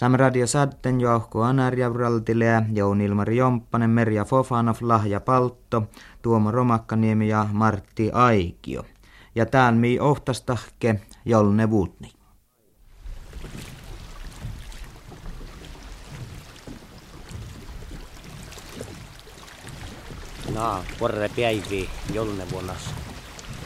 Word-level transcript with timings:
Samradia 0.00 0.46
Sadden 0.46 1.00
Jouhko 1.00 1.42
Anarja 1.42 1.94
Vraltilea, 1.94 2.62
Jouni 2.72 3.04
Ilmari 3.04 3.36
Jomppanen, 3.36 3.90
Merja 3.90 4.24
Fofanov, 4.24 4.76
Lahja 4.80 5.20
Paltto, 5.20 5.82
Tuomo 6.22 6.50
Romakkaniemi 6.50 7.28
ja 7.28 7.46
Martti 7.52 8.10
Aikio. 8.12 8.84
Ja 9.34 9.46
tään 9.46 9.76
mi 9.76 9.98
ohtastahke 9.98 11.00
Jolne 11.24 11.70
Vuutni. 11.70 12.12
Naa, 20.54 20.84
porre 20.98 21.30
päivi 21.36 21.90
Jolne 22.14 22.50
vuonnas. 22.52 22.94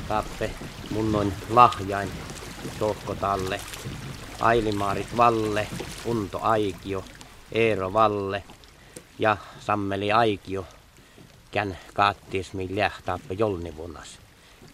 Tappe 0.09 0.51
mun 0.91 1.33
lahjain 1.51 2.09
tohko 2.79 3.15
talle. 3.15 3.61
Ailimaarit 4.41 5.17
Valle, 5.17 5.69
Unto 6.05 6.39
Aikio, 6.43 7.05
Eero 7.53 7.93
Valle 7.93 8.43
ja 9.19 9.37
Sammeli 9.61 10.13
Aikio 10.13 10.67
kän 11.51 11.79
kaattis 11.95 12.53
millä 12.53 12.91
taappe 13.05 13.35
jolnivunas. 13.35 14.09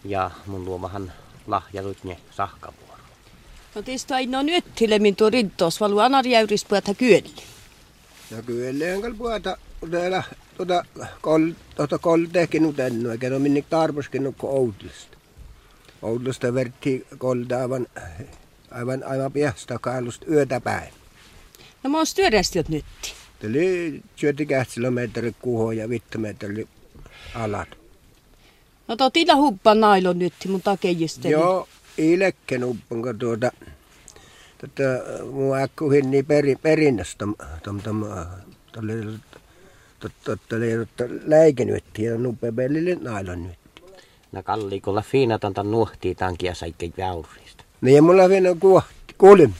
Ja 0.03 0.31
mun 0.45 0.65
luomahan 0.65 1.11
lahjalutne 1.47 2.17
sahkavuoro. 2.31 3.03
No 3.75 3.81
tista 3.81 4.17
ei 4.17 4.27
no 4.27 4.41
nyt 4.41 4.65
min 4.99 5.15
tuo 5.15 5.29
rintos, 5.29 5.79
valu 5.79 5.99
anar 5.99 6.27
jäyris 6.27 6.65
puhuta 6.65 6.93
kyöli. 6.93 7.33
Ja 8.31 8.41
kyllä 8.41 8.85
enkä 8.85 9.11
puhuta 9.17 9.57
täällä 9.91 10.23
tuota 10.57 10.85
kol, 11.21 11.51
tuota 11.75 11.97
kol 11.97 12.19
nyt 12.59 12.79
ennen, 12.79 13.11
eikä 13.11 13.29
no 13.29 13.39
minne 13.39 13.63
tarvoskin 13.69 14.23
nyt 14.23 14.35
Outlasta. 14.43 15.17
Outlasta 16.01 16.53
vertti 16.53 17.07
kolta 17.17 17.55
aivan 18.71 19.03
aivan, 19.03 19.31
piasta 19.31 19.79
kailusta 19.79 20.25
yötä 20.31 20.61
päin. 20.61 20.93
No 21.83 21.89
mä 21.89 21.97
oon 21.97 22.05
styörästiöt 22.05 22.69
nytti. 22.69 23.13
Tuli 23.41 24.01
syötti 24.15 24.47
kilometri 24.73 25.35
kuho 25.41 25.71
ja 25.71 25.89
vittu 25.89 26.19
metri 26.19 26.67
alat. 27.35 27.67
No 28.87 28.95
tuo 28.95 29.09
tila 29.09 29.35
huppa 29.35 29.75
nailon 29.75 30.19
nytti 30.19 30.47
mun 30.47 30.61
takejisteli. 30.61 31.33
Joo, 31.33 31.67
ilekken 31.97 32.65
huppan, 32.65 33.01
kun 33.01 33.19
tuota, 33.19 33.51
tuota 34.57 34.83
mun 35.31 35.57
äkkuhin 35.57 36.11
niin 36.11 36.25
peri, 36.25 36.55
perinnöstä, 36.55 37.25
tom, 37.63 37.81
tom, 37.81 38.03
läikenytti 41.25 42.03
ja 42.03 42.17
nuppepellille 42.17 42.97
nailon 43.01 43.43
nytti. 43.43 43.61
No 44.31 44.43
kallikolla 44.43 45.01
fiinatanta 45.01 45.63
nuhtii 45.63 46.15
tankia 46.15 46.55
saikke 46.55 46.91
jäurista. 47.81 47.85
Niin 47.85 48.03
mulla 48.03 48.29
vielä 48.29 48.55
kuohti, 48.59 49.15
kuulin, 49.17 49.55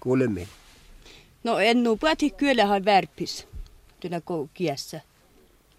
kuulin 0.00 0.48
No 1.44 1.58
en 1.58 1.82
nu 1.82 1.96
pääti 1.96 2.30
kyllä 2.30 2.66
hän 2.66 2.84
värpis, 2.84 3.46
tänä 4.00 4.20
kiessä. 4.54 5.00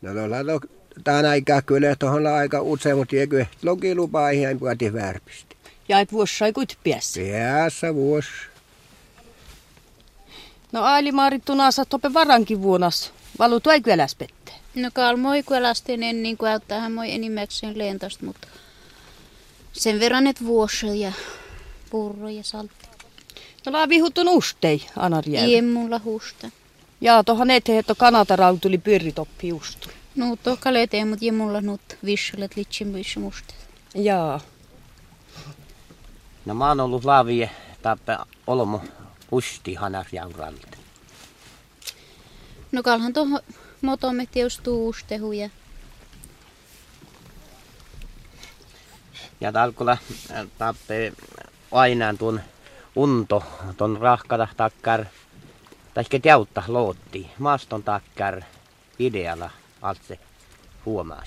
No 0.02 0.14
no 0.14 0.30
lato, 0.30 0.68
tämän 1.04 1.26
aikaa 1.26 1.62
kyllä 1.62 1.96
tuohon 1.96 2.28
aika 2.28 2.62
usein, 2.62 2.98
mutta 2.98 3.16
eikö 3.16 3.46
loki 3.64 3.96
lupaa 3.96 4.30
ihan 4.30 4.60
pääti 4.60 4.94
värpistä. 4.94 5.56
Ja 5.90 6.00
et 6.00 6.12
vuosi 6.12 6.38
sai 6.38 6.54
kuit 6.54 6.78
piässä. 6.84 7.20
Piässä 7.20 7.96
vuosi. 7.96 8.30
No 10.72 10.82
Aili 10.84 11.12
Maarittu 11.12 11.56
naasa 11.56 11.86
tope 11.86 12.14
varankin 12.14 12.62
vuonas. 12.62 13.14
Valu 13.40 13.60
tuo 13.60 13.74
kyllä 13.84 14.08
pette. 14.18 14.52
No 14.76 14.90
kalmoi 14.94 15.44
kuelastinen 15.44 16.24
niin 16.24 16.38
kuin 16.38 16.52
auttaa 16.52 16.80
hän 16.80 16.92
moi 16.92 17.12
enimmäkseen 17.12 17.78
lentosta, 17.78 18.26
mutta 18.26 18.48
sen 19.74 20.00
verran, 20.00 20.28
että 20.28 20.46
vuosi 20.46 21.00
ja 21.00 21.12
purro 21.92 22.30
ja 22.30 22.44
saltti. 22.44 22.88
No 23.66 23.72
laa 23.72 23.90
vihuttun 23.90 24.30
ustei, 24.30 24.86
Anarjärvi. 24.96 25.56
Ei 25.56 25.62
mulla 25.62 26.02
husta. 26.06 26.50
Ja 27.02 27.24
tuohon 27.24 27.52
eteen, 27.52 27.80
että 27.80 27.96
kanataraun 27.96 28.60
tuli 28.60 28.78
pyöritoppi 28.78 29.54
ustu. 29.54 29.90
No 30.16 30.36
tohka 30.44 30.74
leteen, 30.74 31.08
mutta 31.08 31.26
ei 31.26 31.32
mulla 31.32 31.62
nyt 31.62 31.98
vissulet 32.06 32.56
litsin 32.56 32.94
vissu 32.94 33.20
musta. 33.20 33.54
Jaa. 33.96 34.40
No 36.46 36.54
mä 36.54 36.68
oon 36.68 36.80
ollut 36.80 37.06
laavie 37.06 37.52
tappe 37.82 38.18
olmo 38.48 38.82
usti 39.32 39.74
hanarjauralta. 39.74 40.78
No 42.72 42.84
kalhan 42.84 43.14
tuohon 43.14 43.40
motomme 43.82 44.28
teustuu 44.32 44.90
ustehu 44.90 45.32
ja 45.32 45.50
talkulla 49.54 49.98
tappe 50.58 51.14
aina 51.72 52.14
tuon 52.14 52.42
unto, 52.96 53.44
tuon 53.78 53.98
rahkata 54.02 54.48
takkar, 54.58 55.06
tai 55.94 56.04
teutta 56.22 56.64
lootti, 56.68 57.32
maaston 57.40 57.84
takkar 57.84 58.42
idealla 59.00 59.50
altse 59.82 60.20
huomaa. 60.86 61.24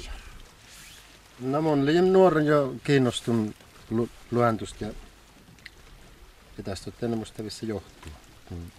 No 1.41 1.63
mun 1.63 1.83
olin 1.83 2.13
nuoren 2.13 2.47
jo 2.47 2.75
kiinnostun 2.85 3.55
lu- 3.91 4.09
luentusta 4.31 4.85
ja, 4.85 4.91
ja 6.59 6.65
tästä 6.65 6.91
on 7.03 7.19
musta 7.19 7.43
missä 7.43 7.67
johtuu. 7.67 8.13
Kun 8.49 8.73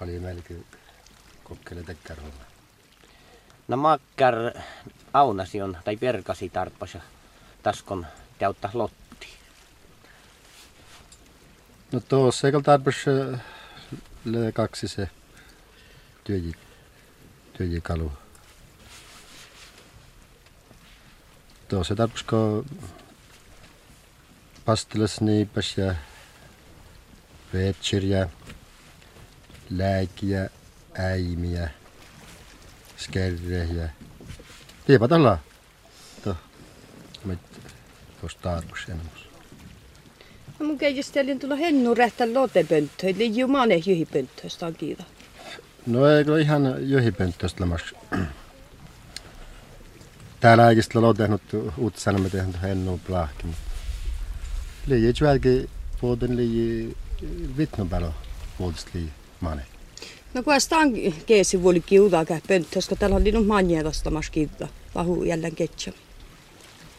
oli 0.00 0.18
melkein 0.18 0.66
kokkele 1.44 1.82
tekkärolla. 1.82 2.44
No 3.68 3.76
makkar 3.76 4.34
aunasi 5.12 5.62
on, 5.62 5.76
tai 5.84 5.96
perkasi 5.96 6.48
tarppasa, 6.48 7.00
taskon 7.62 8.06
teutta 8.38 8.70
lotti. 8.74 9.03
No 11.94 12.00
tuossa 12.00 12.48
eikä 12.48 12.60
tarpeeksi 12.60 13.10
le 14.24 14.52
kaksi 14.52 14.88
se 14.88 15.08
työji, 16.24 16.54
työjikalu. 17.52 18.12
Tuossa 21.68 21.96
tarpeeksi 21.96 22.26
pastelas 24.64 25.20
niipäs 25.20 25.78
ja 25.78 25.94
vetsir 27.52 28.04
ja 28.04 28.28
lääkiä, 29.70 30.50
äimiä, 30.98 31.70
skerre 32.96 33.64
ja 33.64 33.88
tiipat 34.86 35.12
ollaan. 35.12 35.38
Tuo, 36.24 36.36
tuossa 38.20 38.38
tarpeeksi 38.42 38.92
enemmän. 38.92 39.23
Mun 40.64 40.78
keijistelin 40.78 41.38
tulla 41.38 41.56
hennu 41.56 41.94
rähtä 41.94 42.34
lotepönttö, 42.34 43.08
eli 43.08 43.36
jumane 43.36 43.74
jyhipönttöstä 43.86 44.66
on 44.66 44.74
kiita. 44.74 45.04
No 45.86 46.06
ei 46.06 46.24
kyllä 46.24 46.38
ihan 46.38 46.76
jyhipönttöstä 46.80 47.60
lämmäksi. 47.60 47.94
Täällä 50.40 50.66
aikista 50.66 51.00
lo 51.00 51.14
tehnyt 51.14 51.42
uutisena 51.78 52.18
me 52.18 52.30
tehnyt 52.30 52.62
hennu 52.62 53.00
plahki. 53.06 53.46
Liian 54.86 55.14
välki 55.20 55.70
vuoden 56.02 56.36
liian 56.36 56.94
vitnopalo 57.58 58.14
vuodesta 58.58 58.90
liian 58.94 59.12
mane. 59.40 59.62
No 60.34 60.42
kun 60.42 60.60
staan 60.60 60.92
keesi 61.26 61.62
vuoli 61.62 61.80
kiudaa 61.80 62.24
käy 62.24 62.40
pönttö, 62.48 62.74
koska 62.74 62.96
täällä 62.96 63.16
on 63.16 63.24
linnut 63.24 63.46
manjäävästä 63.46 64.10
mas 64.10 64.30
kiudaa. 64.30 64.68
Vahu 64.94 65.24
jälleen 65.24 65.54
ketsä. 65.54 65.92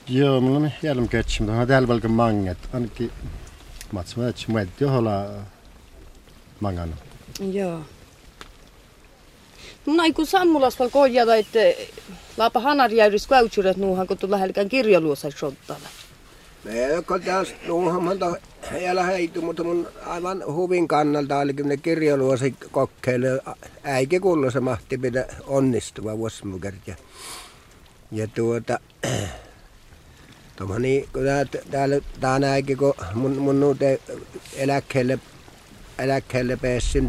Joo, 0.08 0.42
mulla 0.42 0.58
on 0.58 0.72
jälleen 0.84 1.10
ketsä, 1.10 1.44
mutta 1.44 1.60
on 1.62 1.68
täällä 1.68 1.88
velkä 1.88 2.08
manget. 2.08 2.58
Ainakin 2.74 3.12
Mats 3.96 4.18
Mötsi, 4.18 4.52
mä 4.52 4.62
et 4.62 4.82
joholla 4.82 5.26
mangana. 6.60 6.98
Joo. 7.52 7.80
No 9.86 9.94
näin 9.94 10.14
kun 10.14 10.28
sammulas 10.28 10.80
val 10.80 10.90
kohjata, 10.90 11.36
että 11.36 11.60
laapa 12.38 12.60
hanarjäyris 12.60 13.28
käytsyret 13.28 13.78
nuuhan, 13.78 14.08
kun 14.08 14.18
tulla 14.18 14.38
helkään 14.38 14.70
kirjaluosa 14.70 15.32
sottalla. 15.32 15.90
Me 16.64 16.88
jotka 16.88 17.20
tästä 17.20 17.56
nuuhamanta 17.68 18.36
vielä 18.74 19.04
heitu, 19.04 19.42
mutta 19.42 19.64
mun 19.64 19.88
aivan 20.06 20.44
huvin 20.48 20.88
kannalta 20.88 21.38
oli 21.38 21.54
kyllä 21.54 21.78
kirjaluosi 21.78 22.56
kokeille. 22.72 23.42
Äikin 23.84 24.22
kuuluu 24.22 24.52
se 24.52 24.60
mahti 24.60 24.98
pitää 24.98 25.26
onnistuva 25.48 26.18
vuosimukerta. 26.18 26.80
Ja, 26.88 26.96
ja 28.12 28.28
tuota, 28.28 28.80
Tuommoinen, 30.56 31.04
kun 31.14 31.24
täällä, 31.72 31.96
täällä 32.20 32.52
äikin, 32.52 32.78
kun 32.78 32.94
mun, 33.14 33.38
mun 33.38 33.60
nuute 33.60 34.02
eläkkeelle, 34.54 35.20
eläkkeelle 36.00 36.58
pääsin, 36.58 37.08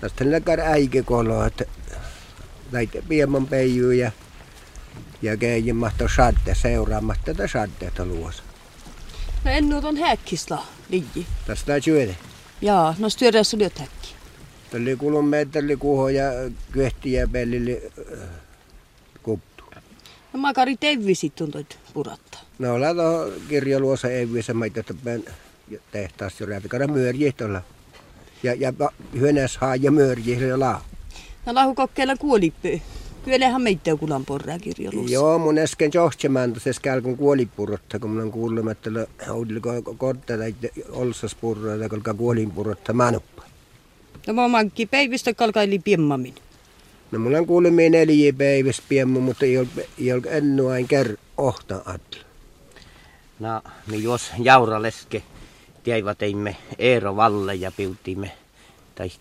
tästä 0.00 0.24
näkään 0.24 0.58
koloa, 1.04 1.46
että 1.46 1.64
näitä 2.72 2.98
piemman 3.08 3.46
peijyä 3.46 3.94
ja, 3.94 4.12
ja 5.22 5.36
keijin 5.36 5.76
mahto 5.76 6.08
sadde 6.16 6.54
seuraamatta 6.54 7.24
tätä 7.24 7.48
saddeita 7.48 8.06
luossa. 8.06 8.42
No 9.44 9.50
en 9.50 9.68
nuut 9.68 9.84
on 9.84 9.96
häkkisla, 9.96 10.66
liiji. 10.88 11.26
Tästä 11.46 11.74
on 11.74 11.82
syödä. 11.82 12.14
Jaa, 12.62 12.94
no 12.98 13.08
styödässä 13.08 13.58
lyöt 13.58 13.78
häkki. 13.78 14.14
Tällä 14.70 14.96
kulun 14.96 15.28
metri 15.28 15.76
kuho 15.76 16.08
ja 16.08 16.24
kyhti 16.72 17.12
ja 17.12 17.28
pellille 17.28 17.72
kuptu. 17.74 18.45
No 20.36 20.40
makari 20.40 20.76
tevi 20.76 21.14
sitten 21.14 21.50
toit 21.50 21.78
puratta. 21.94 22.38
No 22.58 22.80
lato 22.80 23.32
kirjaluosa 23.48 24.08
ei 24.08 24.32
viisa 24.32 24.54
maita 24.54 24.82
tämän 24.82 25.22
tehtaassa 25.92 26.44
jo 26.44 26.50
läpi. 26.50 26.68
Kada. 26.68 27.62
Ja, 28.42 28.54
ja 28.54 28.72
hyönäs 29.20 29.56
haa 29.56 29.76
ja 29.76 29.90
laa. 30.56 30.84
No 31.46 31.54
lahu 31.54 31.74
kokeilla 31.74 32.16
kuolipy. 32.16 32.80
Kyllähän 33.24 33.62
meitä 33.62 33.96
kulan 33.96 34.24
porraa 34.24 34.58
kirjoilussa. 34.58 35.12
Joo, 35.14 35.38
mun 35.38 35.58
äsken 35.58 35.90
johtamaan 35.94 36.52
tuossa 36.52 37.00
kun 37.02 37.16
kuolipurrotta, 37.16 37.98
kun 37.98 38.10
mä 38.10 38.20
oon 38.20 38.32
kuullut, 38.32 38.70
että 38.70 38.90
oudilko 39.30 39.82
kortta 39.98 40.38
tai 40.38 40.54
olsas 40.90 41.34
purroa 41.34 41.78
tai 41.78 41.88
kolka 41.88 42.14
kuolinpurrotta 42.14 42.92
manuppa. 42.92 43.42
No 44.26 44.34
mä 44.34 44.48
mankki 44.48 44.86
päivistä 44.86 45.34
kalkaili 45.34 45.78
piemmamin. 45.78 46.34
No 47.10 47.18
mulla 47.18 47.38
on 47.38 47.46
kuullut 47.46 47.74
minä 47.74 47.98
neljä 47.98 48.32
päivästä 48.32 48.82
piemmu, 48.88 49.20
mutta 49.20 49.44
ei 49.44 49.58
ole, 49.58 49.68
ei 49.98 50.12
ole 50.12 50.22
ennu 50.26 50.68
ain 50.68 50.88
ker 50.88 51.16
ohta 51.36 51.76
atla. 51.76 52.26
No, 53.38 53.62
me 53.86 53.96
jos 53.96 54.32
jauraleske 54.38 55.22
teimme 56.18 56.56
Eero 56.78 57.16
Valle 57.16 57.54
ja 57.54 57.72
piutimme 57.76 58.32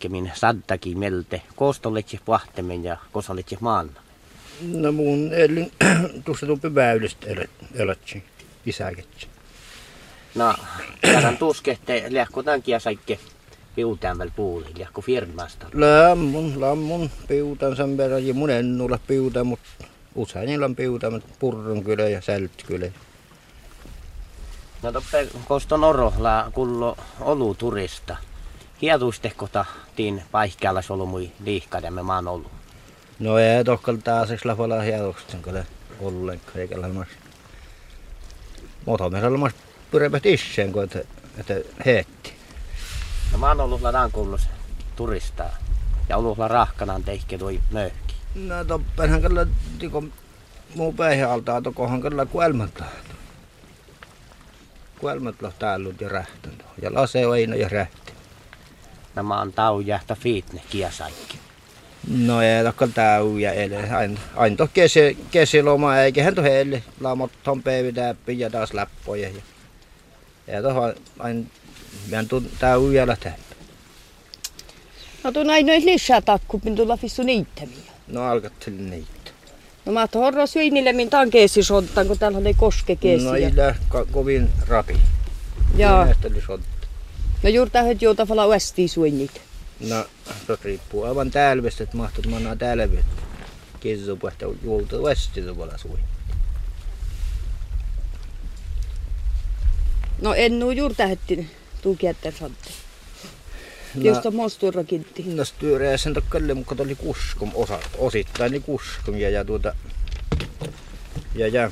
minä 0.09 0.31
saddaki 0.33 0.95
melte 0.95 1.41
koostoletse 1.55 2.19
pahtemmen 2.25 2.83
ja 2.83 2.97
kosaletse 3.11 3.57
maanna. 3.59 4.01
No 4.61 4.91
mun 4.91 5.33
elin 5.33 5.71
tuossa 6.25 6.45
tuppi 6.45 6.75
väylystä 6.75 7.27
elätsi, 7.75 8.23
isäketsi. 8.65 9.27
No, 10.35 10.53
tämän 11.01 11.37
tuskehte 11.37 12.05
lähkö 12.09 12.43
tämänkin 12.43 12.75
saikke 13.75 13.81
piutään 13.81 14.17
vielä 14.17 14.31
puuli, 14.35 14.65
lähkö 14.79 15.01
firmasta. 15.01 15.67
Lämmun, 15.73 16.61
lämmun, 16.61 17.09
piutan 17.27 17.75
sen 17.75 17.97
verran 17.97 18.27
ja 18.27 18.33
mun 18.33 18.49
en 18.49 18.81
ole 18.81 18.99
piuta, 19.07 19.43
mutta 19.43 19.67
usein 20.15 20.45
niillä 20.45 20.65
on 20.65 20.75
piuta, 20.75 21.11
mutta 21.11 21.27
purron 21.39 21.83
kyllä 21.83 22.09
ja 22.09 22.21
sält 22.21 22.63
kyllä. 22.67 22.91
No 24.83 24.91
toppe 24.91 25.27
koston 25.47 25.83
orohla 25.83 26.51
kullo 26.53 26.97
olu 27.19 27.55
turista. 27.55 28.17
Hietuistehkota 28.81 29.65
tiin 29.95 30.23
paikkealla 30.31 30.81
solmui 30.81 31.31
liikkademme 31.43 32.03
maan 32.03 32.27
ollut. 32.27 32.51
No 33.19 33.37
ei 33.37 33.63
tohkal 33.63 33.97
taas 34.03 34.45
lafalla 34.45 34.81
hietusten 34.81 35.41
kyllä 35.41 35.65
ollenkaan 35.99 36.59
eikä 36.59 36.81
lämmäs. 36.81 37.07
Mutta 38.85 39.09
me 39.09 39.25
olemme 39.25 39.49
pyrepät 39.91 40.25
isseen, 40.25 40.71
kun 40.71 40.83
että, 40.83 40.99
että 41.37 41.53
heetti. 41.85 42.14
No 43.35 43.39
mä 43.39 43.47
oon 43.47 43.61
ollut 43.61 43.81
ladaan 43.81 44.11
kuullut 44.11 44.41
turistaa. 44.95 45.55
Ja 46.09 46.17
ollut 46.17 46.37
rahkanaan 46.37 47.03
teikki 47.03 47.37
toi 47.37 47.59
möhki. 47.71 48.15
No 48.35 48.65
toppenhan 48.65 49.21
kyllä 49.21 49.47
tiko 49.79 50.03
muu 50.75 50.93
päihin 50.93 51.27
altaa 51.27 51.61
tokohan 51.61 52.01
kyllä 52.01 52.25
kuelmat 52.25 52.83
kuelmat 54.99 55.35
täällä 55.59 55.93
ja 55.99 56.09
rähtön. 56.09 56.53
Ja 56.81 56.93
lase 56.93 57.27
on 57.27 57.59
ja 57.59 57.69
rähti. 57.69 58.13
Nämä 59.15 59.41
on 59.41 59.53
tau 59.53 59.79
jähtä 59.79 60.15
fiitne 60.15 60.61
kiasaikki. 60.69 61.39
No 62.17 62.41
ei 62.41 62.63
tokko 62.63 62.87
tau 62.87 63.37
ja 63.37 63.51
ele. 63.51 63.89
Aina 63.89 64.19
ain 64.35 64.57
to 64.57 64.67
kesi, 64.73 65.17
kesiloma 65.31 65.97
eikä 65.97 66.23
hän 66.23 66.35
to 66.35 66.43
heille. 66.43 66.83
Laamot 67.01 67.31
ton 67.43 67.63
päivitäppi 67.63 68.39
ja 68.39 68.49
taas 68.49 68.73
läppoja. 68.73 69.29
Ja, 69.29 69.41
ja 70.47 70.61
tohon 70.61 70.93
aina 71.19 71.45
meidän 72.09 72.27
tau 72.59 72.91
ja 72.91 73.07
lähtee. 73.07 73.33
No 75.23 75.31
tuon 75.31 75.49
aina 75.49 75.73
lisää 75.73 76.21
takku, 76.21 76.59
kun 76.59 76.75
tulla 76.75 76.97
fissu 76.97 77.23
niittämiä. 77.23 77.91
No 78.07 78.23
alkattelin 78.23 78.89
niitä. 78.89 79.31
No 79.85 79.91
mä 79.91 80.07
horro 80.13 80.47
syinille, 80.47 80.93
min 80.93 81.09
taan 81.09 81.29
keesi 81.29 81.63
sottaan, 81.63 82.07
kun 82.07 82.19
täällä 82.19 82.39
ei 82.45 82.53
koske 82.53 82.95
keesi. 82.95 83.25
No 83.25 83.33
ei 83.35 83.49
ko- 83.89 84.07
kovin 84.11 84.49
rapi. 84.67 84.97
Joo. 85.77 86.05
No 87.43 87.49
juuri 87.49 87.71
tähän 87.71 87.97
joutaa 88.01 88.25
olla 88.29 88.47
uesti 88.47 88.87
suinnit. 88.87 89.41
No, 89.79 90.05
se 90.47 90.57
riippuu 90.63 91.03
aivan 91.03 91.31
tälvestä, 91.31 91.83
että 91.83 91.97
mahtut 91.97 92.27
mannaa 92.27 92.55
tälvet. 92.55 93.05
Kesäsupuhta 93.79 94.45
juolta 94.63 94.97
uesti 94.97 95.41
tuolla 95.41 95.77
suinnit. 95.77 96.05
No 100.21 100.33
en 100.33 100.59
nuu 100.59 100.71
juuri 100.71 100.95
tähän 100.95 101.17
sotte. 102.39 102.69
No, 103.95 104.01
Just 104.01 104.25
on 104.25 104.35
mostuurakintti. 104.35 105.23
No 105.23 105.45
styyrää 105.45 105.97
sen 105.97 106.13
tokkalle, 106.13 106.53
mutta 106.53 106.83
oli 106.83 106.95
kuskum 106.95 107.51
osa, 107.53 107.79
osittain 107.97 108.51
niin 108.51 108.63
kuskum 108.63 109.17
ja, 109.17 109.29
ja 109.29 109.45
tuota 109.45 109.75
ja 111.35 111.47
ja 111.47 111.71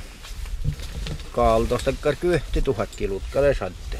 kaaltosta 1.32 1.92
kyhti 2.20 2.62
tuhat 2.62 2.88
kilut 2.96 3.22
kale 3.30 3.54
sadde. 3.54 3.98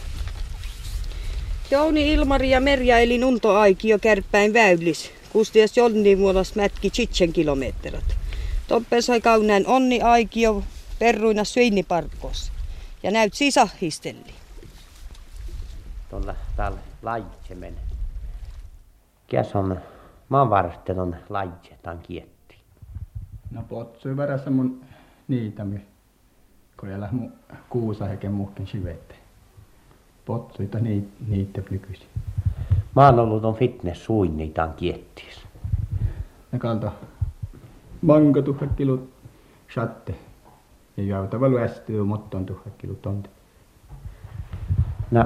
Jouni 1.70 2.12
Ilmari 2.12 2.50
ja 2.50 2.60
Merja 2.60 2.99
eli 2.99 3.19
nunto 3.19 3.56
aikio 3.56 3.99
kärppäin 3.99 4.52
väylis. 4.52 5.10
Kustias 5.32 5.76
jonni 5.76 6.17
muodas 6.17 6.55
mätki 6.55 6.90
chitsen 6.90 7.32
kilometrit. 7.32 8.17
Toppe 8.69 9.02
sai 9.02 9.20
kauneen 9.20 9.67
onni 9.67 10.00
aikio 10.00 10.62
perruina 10.99 11.44
syiniparkos. 11.44 12.52
Ja 13.02 13.10
näyt 13.10 13.34
sisahistelli. 13.34 14.44
Tuolla 16.14 16.34
täällä 16.56 16.78
laitse 17.02 17.55
menee. 17.55 17.81
Käs 19.26 19.56
on 19.56 19.78
maanvarstelon 20.28 21.16
laitse, 21.28 21.78
tämän 21.82 21.99
kietti. 21.99 22.56
No 23.50 23.62
potsui 23.69 24.16
verässä 24.16 24.50
mun 24.50 24.81
niitämi, 25.28 25.81
kun 26.81 26.88
elä 26.88 27.08
mu 27.12 27.31
kuusa 27.69 28.05
heke 28.05 28.28
muhken 28.28 28.66
sivette. 28.66 29.14
Potsuita 30.25 30.78
niitä 30.78 31.08
niitä 31.28 31.62
nykyisin. 31.70 32.08
Mä 32.96 33.06
oon 33.06 33.19
ollut 33.19 33.44
on 33.44 33.55
fitness 33.55 34.05
suin 34.05 34.37
niitä 34.37 34.64
on 34.64 34.75
kiettiis. 34.75 35.46
Ne 36.52 36.58
kanto 36.58 36.93
manko 38.02 38.43
tuhat 38.43 38.70
kilut 38.76 39.12
shatte. 39.75 40.14
Ja 40.96 41.05
jäytävä 41.05 41.49
luestyy 41.49 42.05
motton 42.05 42.46
tuhat 42.46 42.75
kilut 42.78 43.02
tonte. 43.02 43.33
No, 45.14 45.25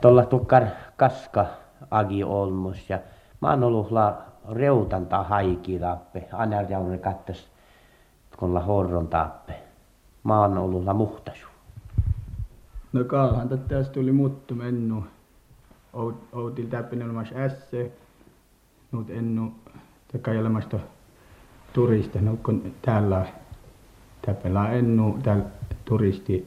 tuolla 0.00 0.24
tukkar 0.24 0.66
kaska 0.96 1.46
agi 1.90 2.24
olmus 2.24 2.90
ja 2.90 2.98
mä 3.40 3.50
oon 3.50 3.64
ollut 3.64 3.90
la 3.90 4.16
reutanta 4.52 5.22
haiki 5.22 5.78
tappe. 5.78 6.28
Aina 6.32 6.62
jaunne 6.62 6.98
kattas 6.98 7.48
kun 8.36 8.54
la 8.54 8.60
horron 8.60 9.08
tappe. 9.08 9.54
Mä 10.24 10.40
oon 10.40 10.58
ollut 10.58 10.84
la 10.84 10.94
muhtasu. 10.94 11.46
No 12.92 13.04
kaahan 13.04 13.48
tästä 13.48 13.92
tuli 13.92 14.12
muttu 14.12 14.54
mennu. 14.54 15.04
Outil 16.32 16.66
täppin 16.66 17.02
olemas 17.02 17.28
ässe. 17.32 17.92
Nut 18.92 19.10
ennu 19.10 19.52
takai 20.12 20.38
olemasta 20.38 20.78
turista. 21.72 22.20
No 22.20 22.36
kun 22.42 22.74
täällä 22.82 23.26
täppellä 24.22 24.70
ennu 24.70 25.18
täällä 25.22 25.44
turisti 25.84 26.46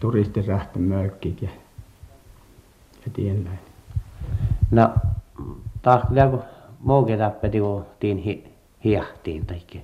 turistirähtön 0.00 0.82
mökkit 0.82 1.42
ja, 1.42 1.48
ja 3.08 3.14
tienläin. 3.14 3.58
No, 4.70 4.90
taas 5.82 6.08
kyllä 6.08 6.26
kun 6.26 6.42
muukin 6.80 7.18
tappeti, 7.18 7.60
kun 7.60 7.84
tiin 8.00 8.18
hi, 8.18 8.44
hiahtiin 8.84 9.46
taikki. 9.46 9.82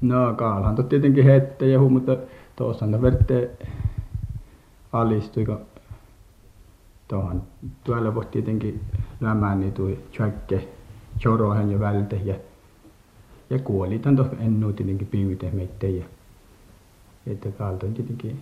No, 0.00 0.34
kaalhan 0.34 0.84
tietenkin 0.88 1.24
hette 1.24 1.66
ja 1.66 1.78
mutta 1.80 2.16
tuossa 2.56 2.84
on 2.84 3.02
verte 3.02 3.50
alistui, 4.92 5.46
kun 5.46 5.60
tuohon 7.08 7.42
tuolla 7.84 8.14
voi 8.14 8.26
tietenkin 8.26 8.80
lämään 9.20 9.60
niin 9.60 9.72
tuli 9.72 10.04
tjökke 10.12 10.68
chorohen 11.18 11.70
ja 11.70 11.80
välte 11.80 12.20
ja 12.24 12.34
ja 13.50 13.58
kuolitan 13.58 14.16
tuohon 14.16 14.38
ennu 14.40 14.72
tietenkin 14.72 15.06
pyytä 15.06 15.46
meitä 15.52 15.86
ja 15.86 16.04
että 17.26 17.50
kaalta 17.50 17.86
tietenkin 17.86 18.40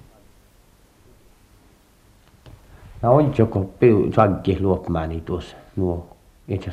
No 3.05 3.15
on 3.15 3.33
joko 3.39 3.71
saggi 4.15 4.61
luopmaani 4.61 5.21
tuossa 5.21 5.57
nuo 5.77 6.07
itse 6.49 6.71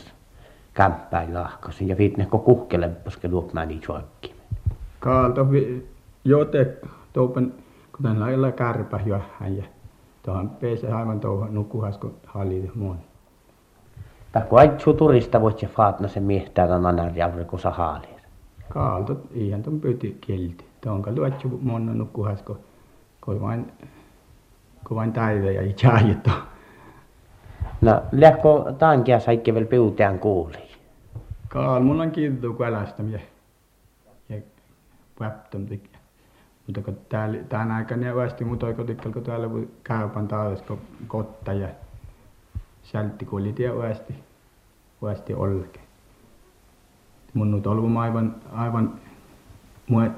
kämppäin 0.73 1.33
lahkasin 1.33 1.87
ja 1.87 1.97
viit 1.97 2.17
neko 2.17 2.39
kuhkelemposke 2.39 3.27
luopmaani 3.27 3.81
saggi. 3.87 4.33
Kaalto 4.99 5.47
jote 6.23 6.77
toupen 7.13 7.53
kuten 7.95 8.19
lailla 8.19 8.51
kärpä 8.51 8.99
johan 9.05 9.57
ja 9.57 9.63
tuohon 10.23 10.49
peese 10.49 10.91
aivan 10.91 11.19
tuohon 11.19 11.53
nukkuhas 11.53 11.97
kun 11.97 12.13
halli 12.25 12.71
muun. 12.75 12.97
Takku 14.31 14.55
aitsu 14.55 14.93
turista 14.93 15.41
voit 15.41 15.59
se 15.59 15.67
faatna 15.67 16.07
se 16.07 16.19
miehtää 16.19 16.67
tämän 16.67 16.85
anarjavre 16.85 17.45
kun 17.45 17.59
sa 17.59 17.71
haaliin. 17.71 18.21
Kaalto 18.69 19.17
ihan 19.33 19.63
tuon 19.63 19.79
pyti 19.79 20.17
kielti. 20.21 20.65
Tuonka 20.81 21.11
luotsu 21.11 21.59
monna 21.61 21.93
nukkuhas 21.93 22.43
kun 23.21 23.41
vain 23.41 23.71
kun 24.87 24.97
vain 24.97 25.13
päivä 25.13 25.51
ja 25.51 25.73
jaajetta. 25.83 26.31
No, 27.81 28.03
lähkö 28.11 28.73
taankia 28.79 29.19
saikke 29.19 29.53
vielä 29.53 29.65
piutään 29.65 30.19
kuuli? 30.19 30.57
Kaal, 31.47 31.83
mulla 31.83 32.03
on 32.03 32.11
kiitos 32.11 32.55
kun 32.55 32.65
älästämiä. 32.65 33.19
Ja 34.29 34.37
päptön 35.19 35.65
tekee. 35.65 35.99
Mutta 36.67 36.81
kun 36.81 36.97
täällä, 37.09 37.37
tämän 37.49 37.71
aikana 37.71 38.05
ja 38.05 38.15
vasti 38.15 38.45
muuta 38.45 38.73
kun 38.73 38.85
tikkal, 38.85 39.11
kun 39.11 39.23
täällä 39.23 39.51
voi 39.51 39.69
käypän 39.83 40.27
taas 40.27 40.63
kotta 41.07 41.53
ja 41.53 41.67
sältti 42.83 43.25
kun 43.25 43.41
oli 43.41 43.53
tie 43.53 43.71
uesti, 43.71 44.15
uesti 45.01 45.33
olleke. 45.33 45.79
Mun 47.33 47.51
nyt 47.51 47.67
ollut 47.67 47.97
aivan, 47.97 48.35
aivan 48.51 48.93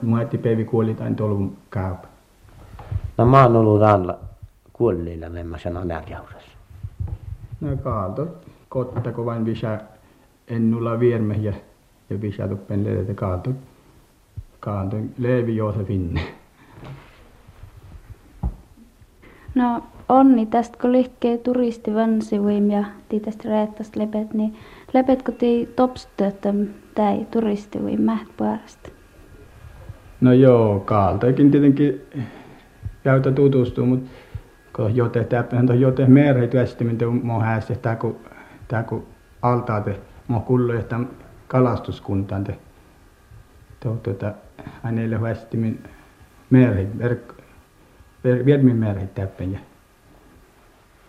muettipäivi 0.02 0.66
kuoli 0.66 0.94
tain 0.94 1.16
tolvun 1.16 1.58
käypä. 1.72 2.08
No 3.18 3.26
mä 3.26 3.44
oon 3.44 3.56
ollut 3.56 3.80
täällä 3.80 4.18
kuolleilla 4.84 5.58
sen 5.58 5.74
närjaudessa. 5.88 6.58
No 7.62 7.78
kaalto 7.78 8.28
kotta 8.70 9.12
kun 9.12 9.26
vain 9.26 9.46
visä 9.46 9.80
ennulla 10.48 11.00
vierme 11.00 11.36
ja, 11.36 11.54
ja 12.10 12.22
visä 12.22 12.48
tuppen 12.48 12.84
leitä 12.84 13.14
kaalto, 13.14 13.50
kaalto 14.60 14.98
Leevi 15.18 15.56
Joosefin. 15.56 16.20
No 19.56 19.84
onni 20.10 20.46
tästä 20.46 20.78
kun 20.82 20.92
lihkee 20.92 21.38
turisti 21.38 21.94
vansivuim 21.94 22.70
ja 22.70 22.84
tästä 23.26 23.50
reettast 23.50 23.96
lepet, 23.96 24.34
niin 24.34 24.56
lepetkö 24.94 25.32
tii 25.32 25.66
topstöötä 25.66 26.54
tai 26.96 27.28
turistivuim 27.32 28.02
mäht 28.02 28.28
puolesta? 28.38 28.90
No 30.22 30.34
joo, 30.34 30.80
kaaltoikin 30.80 31.52
tietenkin 31.52 32.02
jäytä 33.06 33.32
tutustua, 33.32 33.86
mutta 33.86 34.10
kun 34.76 34.96
jote 34.96 35.24
täppähän 35.24 35.66
tuon 35.66 35.82
jote 35.82 36.06
merhe 36.06 36.48
työstäminen 36.48 37.26
mo 37.26 37.40
häästä, 37.40 37.76
tää 37.76 37.96
kun, 37.96 38.20
tää 38.68 38.84
kun 38.84 39.08
altaate 39.42 40.00
mo 40.28 40.40
kullo, 40.40 40.74
että 40.74 41.00
kalastuskuntaan 41.48 42.44
te 42.44 42.58
tuota, 43.80 44.34
hänelle 44.84 45.16
huestimin 45.16 45.84
merhe, 46.50 46.88
verkko, 46.98 47.34
Viedmin 48.46 48.76
merhe 48.76 49.08
täppän 49.08 49.52
ja 49.52 49.60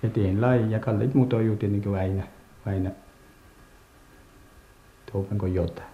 ja 0.02 0.40
lai 0.40 0.71
ja 0.71 0.78
kallit 0.78 1.14
muut 1.14 1.33
on 1.33 1.59
niin 1.61 1.83
kuin 1.83 1.99
aina, 2.00 2.23
aina 2.66 2.90
toupanko 5.12 5.47
jotain. 5.47 5.88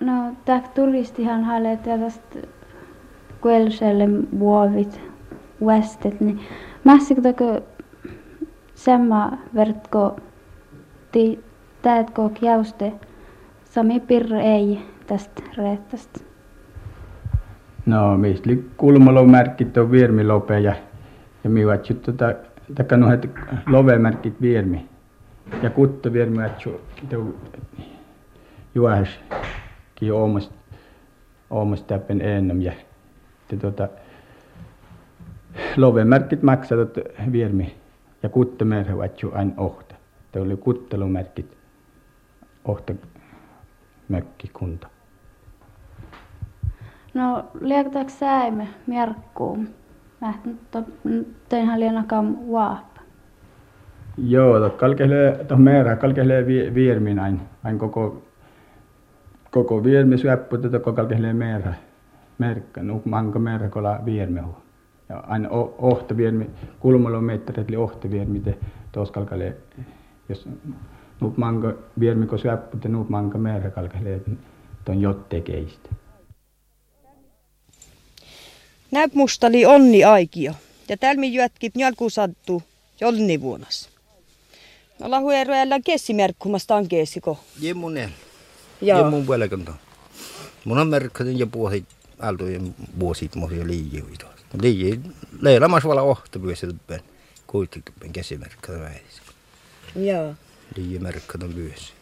No, 0.00 0.12
tämä 0.44 0.62
turistihan 0.74 1.44
halee 1.44 1.76
tällaista 1.76 2.38
kuelselle 3.46 4.08
vuovit 4.38 5.00
västet, 5.66 6.20
niin 6.20 6.40
mässikö 6.84 7.22
semma 8.74 9.38
vertko 9.54 10.20
ti 11.12 11.44
täetkö 11.82 12.22
jauste 12.40 12.92
sami 13.64 14.00
pirre 14.00 14.42
ei 14.42 14.78
tästä 15.06 15.42
reettästä? 15.56 16.20
No, 17.86 18.18
mistä 18.18 18.50
kulmalo 18.76 19.24
merkit 19.24 19.76
on 19.76 19.90
viermilope 19.90 20.60
ja, 20.60 20.74
ja 21.44 21.50
mivat 21.50 21.90
juttu 21.90 22.12
tota, 22.12 22.34
takka 22.74 22.96
nohet 22.96 23.30
lovemerkit 23.66 24.40
viermi. 24.40 24.88
Ja 25.62 25.70
kutto 25.70 26.12
viermi 26.12 26.44
atsu 26.44 26.80
juohes 28.74 29.20
ki 29.94 30.10
oomast 30.10 30.52
oomast 31.50 31.86
täppen 31.86 32.20
ennam 32.20 32.60
ja 32.60 32.72
te 33.48 33.56
tota 33.56 33.88
lovemerkit 35.76 36.42
maksatot 36.42 36.98
viermi 37.32 37.74
ja 38.22 38.28
kutto 38.28 38.64
merhe 38.64 39.04
atsu 39.04 39.30
ain 39.34 39.54
ohta. 39.56 39.94
Te 40.32 40.40
oli 40.40 40.56
kuttelumerkit 40.56 41.56
ohta 42.64 42.94
mökkikunta. 44.08 44.88
No, 47.14 47.44
liektaako 47.60 48.10
säime 48.10 48.68
mjerkkuun? 48.86 49.68
Mä 50.20 50.34
teinhän 51.48 51.80
lienakam 51.80 52.36
vaapa. 52.52 53.00
Joo, 54.18 54.60
to 54.60 54.70
kalkehlee, 54.70 55.44
to 55.44 55.56
meera 55.56 55.96
kalkehlee 55.96 56.46
viermin 56.74 57.18
ain, 57.18 57.40
ain 57.64 57.78
koko, 57.78 58.22
koko 59.50 59.84
viermi 59.84 60.18
syöppö, 60.18 60.58
to 60.58 60.92
kalkehlee 60.92 61.32
meera. 61.32 61.72
Merkka, 62.38 62.82
nu 62.82 63.02
manko 63.04 63.38
meera 63.38 63.68
kola 63.68 63.98
viermi 64.04 64.40
hu. 64.40 64.56
Ja 65.08 65.24
ain 65.26 65.48
ohta 65.78 66.16
viermi, 66.16 66.50
kulmalla 66.80 67.20
metret 67.20 67.70
li 67.70 67.76
ohta 67.76 68.10
viermi 68.10 68.40
te 68.40 68.58
tos 68.92 69.10
kalkehlee, 69.10 69.56
jos 70.28 70.48
nu 71.20 71.34
manko 71.36 71.72
viermi 72.00 72.26
ko 72.26 72.38
syöppö, 72.38 72.78
te 72.78 72.88
nu 72.88 73.06
manko 73.08 73.38
meera 73.38 73.70
kalkehlee 73.70 74.20
ton 74.84 75.00
jottekeistä. 75.00 75.88
Näyp 78.90 79.14
mustali 79.14 79.66
onni 79.66 80.04
aikio. 80.04 80.52
Ja 80.88 80.96
täällä 80.96 81.20
mi 81.20 81.34
juotkip 81.34 81.74
njolku 81.76 82.10
sattu 82.10 82.62
jolni 83.00 83.40
vuonas. 83.40 83.88
No 85.00 85.10
lahu 85.10 85.30
eroella 85.30 85.80
kessimerkkumasta 85.80 86.76
on 86.76 86.88
kessiko. 86.88 87.38
Jemmunen. 87.60 88.10
Joo. 88.80 88.98
Jemmun 88.98 89.26
puolelta. 89.26 89.72
Mun 90.64 90.78
on 90.78 90.88
merkkatin 90.88 91.38
ja 91.38 91.46
puosit 91.46 91.84
altojen 92.20 92.74
vuosit 93.00 93.34
mosia 93.34 93.66
liijuita. 93.66 94.26
Liiji 94.60 95.00
leilamas 95.40 95.84
vala 95.84 96.02
ohta 96.02 96.38
pyössä 96.38 96.66
tuppen. 96.66 97.00
Kuitti 97.46 97.82
tuppen 97.84 98.12
kessimerkkata 98.12 98.80
vähäis. 98.80 99.22
Joo. 99.96 100.34
Liiji 100.76 100.98
merkkata 100.98 101.46
pyössä. 101.54 101.92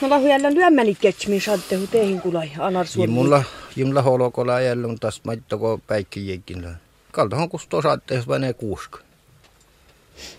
No 0.00 0.10
lahu 0.10 0.26
jällä 0.26 0.54
lyömmäni 0.54 0.94
ketsmin 0.94 1.40
sattehu 1.40 1.86
teihin 1.86 2.20
kulai 2.20 2.52
anarsuun. 2.58 3.08
Jimmulla, 3.08 3.44
jimmulla 3.76 4.02
holokola 4.02 4.60
jällun 4.60 4.98
taas 5.00 5.20
maittako 5.24 5.80
päikki 5.86 6.28
jekin. 6.28 6.68
Kaltahan 7.12 7.48
kustoo 7.48 7.82
saatteessa 7.82 8.28
vain 8.28 8.54
kuuska. 8.54 8.98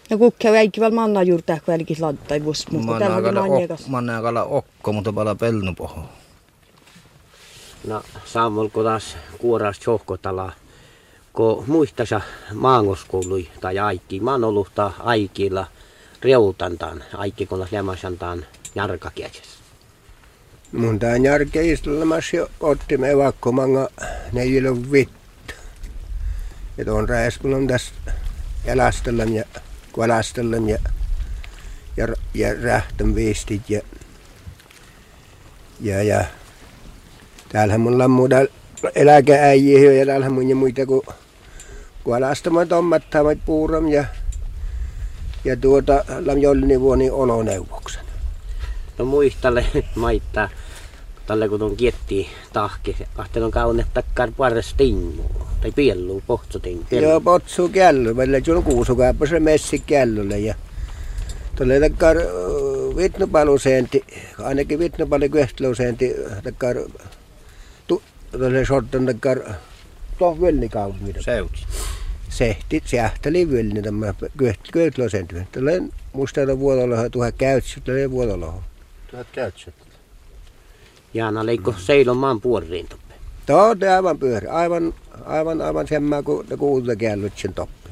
No 0.10 0.18
kukkia 0.18 0.52
väikki 0.52 0.82
val 0.82 0.92
manna 0.92 1.24
juurta 1.24 1.58
välkis 1.68 2.00
lattai 2.00 2.46
vus, 2.46 2.72
mutta 2.72 3.00
täällä 3.00 3.42
on 3.42 3.50
mannekas. 3.50 3.88
Manna 3.88 4.22
kala 4.22 4.44
okko, 4.44 4.94
mutta 4.94 5.14
pala 5.14 5.36
pelnu 5.36 5.74
poho. 5.76 6.10
No, 7.84 8.04
saamolko 8.26 8.84
taas 8.84 9.18
kuoras 9.38 9.80
johkotala, 9.88 10.52
kun 11.34 11.64
muistasa 11.68 12.22
maangoskoului 12.54 13.50
tai 13.62 13.80
aikki. 13.80 14.20
Mä 14.20 14.32
oon 14.32 14.44
ollut 14.44 14.72
aikilla 15.00 15.68
reutantaan, 16.22 17.04
aikki 17.14 17.46
kun 17.46 17.68
lämmäsantaan 17.72 18.46
jarkakiäksessä. 18.76 19.58
Mun 20.72 21.00
tää 21.00 21.18
jarke 21.18 21.72
istulemas 21.72 22.34
jo 22.34 22.50
otti 22.60 22.98
me 22.98 23.18
vakko 23.18 23.52
manga 23.52 23.90
neljälö 24.32 24.76
vittu. 24.92 25.54
Ja 26.78 26.86
tuon 26.86 27.10
räiskulon 27.10 27.68
tässä 27.68 27.94
elästellään 28.66 29.34
ja 29.34 29.44
kualastellaan 29.92 30.70
ja, 30.70 30.78
ja, 31.98 32.08
ja 32.34 32.62
rähtön 32.62 33.16
viestit 33.16 33.70
ja, 33.70 33.82
ja, 35.80 36.04
ja 36.04 36.26
täällähän 37.50 37.82
mulla 37.82 38.04
on 38.04 38.12
muuta 38.12 38.36
eläkeäjiä 38.96 39.94
ja 39.94 40.06
täällähän 40.06 40.34
mun 40.34 40.50
ja 40.50 40.56
muita 40.56 40.86
kuin 40.86 41.02
kualastamat 42.04 42.72
ommattamat 42.72 43.38
puuram 43.46 43.88
ja 43.88 44.06
ja 45.46 45.58
tuota 45.58 46.06
lam 46.26 46.38
jollini 46.38 46.82
vuoni 46.82 47.10
oloneuvoksen. 47.10 48.02
No 48.98 49.06
muistalle 49.06 49.66
maittaa 49.96 50.50
tälle 51.28 51.50
kun 51.50 51.64
on 51.64 51.76
kietti 51.76 52.28
tahki, 52.54 52.98
ahten 53.18 53.44
on 53.44 53.52
kaunet 53.52 53.88
takkar 53.94 54.32
paras 54.38 54.74
tingu, 54.78 55.26
tai 55.62 55.72
piellu, 55.72 56.24
pohtsu 56.28 56.60
tingu. 56.60 56.84
Joo, 56.92 57.22
potsu 57.22 57.70
kello, 57.70 58.16
välillä 58.16 58.58
on 58.58 58.64
kuusukaappa 58.64 59.26
se 59.26 59.40
messi 59.40 59.80
kellolle 59.80 60.40
ja 60.40 60.56
tuolle 61.56 61.80
takkar 61.80 62.18
vitnupaluseenti, 62.98 64.04
ainakin 64.44 64.80
vitnupalu 64.80 65.30
kyhtluseenti 65.30 66.16
sortan 68.68 69.06
takkar 69.06 69.40
tuohon 70.18 70.42
völlikaupungin. 70.42 71.16
Seuti. 71.20 71.66
Sehti, 72.30 72.84
sähteli 72.86 73.52
völlin 73.52 73.84
tämä 73.84 74.14
kyhtluseenti. 74.72 75.36
Tuolle 75.52 75.82
musta 76.14 76.60
vuodolla 76.60 77.10
tuohon 77.10 77.34
käytsy, 77.38 77.82
tuolle 77.82 78.12
vuodolla. 78.12 78.54
Tuhat 79.12 79.28
käytsy. 79.32 79.74
Jaana 81.14 81.46
leikko 81.46 81.74
seilon 81.78 82.18
maan 82.18 82.42
puoliin 82.42 82.88
toppe. 82.88 83.14
Joo, 83.48 83.76
te 83.76 83.90
aivan 83.90 84.18
pyörä. 84.18 84.54
Aivan, 84.54 84.94
aivan, 85.26 85.62
aivan 85.62 85.88
semmää 85.88 86.24
kuin 86.24 86.48
ne 86.50 86.58
kuulta 86.58 86.96
käällyt 86.96 87.38
sen 87.38 87.54
toppi. 87.54 87.90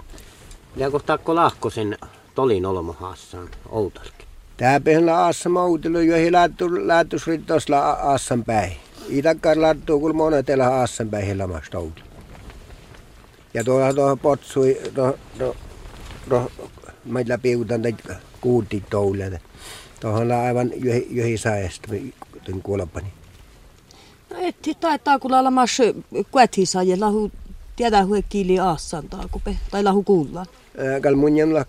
Ja 0.76 0.92
kun 0.92 1.02
takko 1.06 1.36
lahko 1.36 1.70
sen 1.70 1.98
tolin 2.36 2.66
olmohaassaan 2.66 3.50
outalki. 3.70 4.26
Tää 4.58 4.80
pehellä 4.80 5.18
aassa 5.18 5.50
mautilu, 5.50 6.00
joihin 6.00 6.34
tuossa 7.48 7.80
aassan 7.80 8.44
päin. 8.44 8.78
Itakkaan 9.10 9.62
lattuu, 9.62 10.00
kun 10.00 10.16
monet 10.16 10.50
elää 10.50 10.86
helmasta 11.28 11.78
outi. 11.80 12.02
Ja 13.54 13.64
tuolla 13.64 13.94
tuohon 13.94 14.20
potsui, 14.20 14.82
tuohon, 14.94 15.14
tuohon, 15.38 15.56
tuohon, 16.30 16.50
meillä 17.06 17.38
piutan 17.38 17.82
kuutti 18.42 18.84
toulle. 18.90 19.42
Tuohon 20.00 20.32
aivan 20.32 20.72
johi 21.10 21.38
saesta, 21.38 21.88
kuolapani. 22.64 23.08
No 24.30 24.38
etti 24.42 24.76
taitaa 24.80 25.20
kun 25.20 25.34
olla 25.34 25.52
mas 25.52 25.78
kuäthi 26.32 26.66
saa 26.66 26.84
lahu 26.98 27.32
tiedä 27.76 28.06
hui 28.06 28.24
kiili 28.30 28.60
aassan 28.60 29.10
taakupe, 29.10 29.58
tai 29.72 29.84
lahu 29.84 30.04
kuullaan. 30.04 30.46
Kal 31.02 31.16
mun 31.16 31.38
jämla 31.38 31.66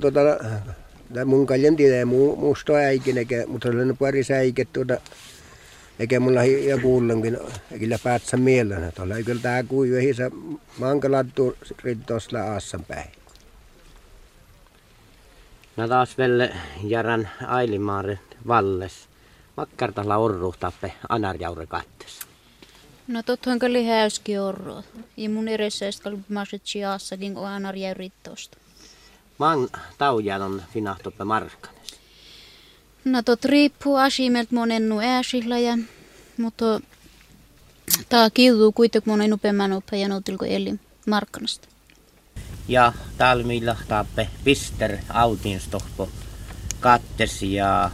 tuota, 0.00 0.20
mun 1.24 1.46
kaljan 1.46 1.76
tiedä, 1.76 2.04
mu, 2.04 2.36
musta 2.36 2.72
äikin, 2.72 3.18
eikä, 3.18 3.44
mutta 3.46 3.68
olen 3.68 3.96
pari 3.96 4.24
säiket 4.24 4.68
tuota, 4.72 5.00
eikä 5.98 6.20
mulla 6.20 6.44
ja 6.44 6.78
kuullankin, 6.78 7.38
eikä 7.70 7.98
päätsä 8.02 8.36
mielellä. 8.36 8.92
Tuolla 8.92 9.16
ei 9.16 9.24
kyllä 9.24 9.40
tää 9.40 9.62
kuiva 9.62 10.00
hisa 10.00 10.30
mankalattu 10.78 11.56
rittosla 11.84 12.40
aassan 12.40 12.84
päin. 12.84 13.10
No 15.76 15.88
taas 15.88 16.18
velle 16.18 16.52
jaran 16.84 17.28
ailimaare 17.46 18.18
valles. 18.46 19.08
Makkartalla 19.56 20.16
orruhtappe 20.16 20.92
anarjaure 21.08 21.66
kattes. 21.66 22.20
No 23.08 23.22
tottahan 23.22 23.58
kyllä 23.58 23.82
häyski 23.82 24.38
orroa. 24.38 24.82
Ja 25.16 25.30
mun 25.30 25.48
edessä 25.48 25.90
skal 25.90 26.16
maset 26.28 26.62
siassakin 26.64 27.34
kun 27.34 27.46
anarjaure 27.46 28.10
tosta. 28.22 28.58
Maan 29.38 29.68
taujan 29.98 30.42
on 30.42 30.62
finahtoppe 30.72 31.24
markkanes. 31.24 31.75
No 33.06 33.22
tot 33.22 33.44
riippuu 33.44 33.96
asimelt 33.96 34.50
monennu 34.50 35.00
ääsillä 35.00 35.58
ja 35.58 35.78
mutta 36.36 36.80
tää 38.08 38.30
kiutuu 38.30 38.72
kuitenkin 38.72 39.12
monen 39.12 39.34
upeamman 39.34 39.72
upean 39.72 40.10
noutilko 40.10 40.44
eli 40.44 40.74
markkanasta. 41.06 41.68
Ja 42.68 42.92
talmilla 43.18 43.76
tappe 43.88 44.28
pister 44.44 44.98
autinstoppo 45.08 46.08
kattes 46.80 47.42
ja 47.42 47.90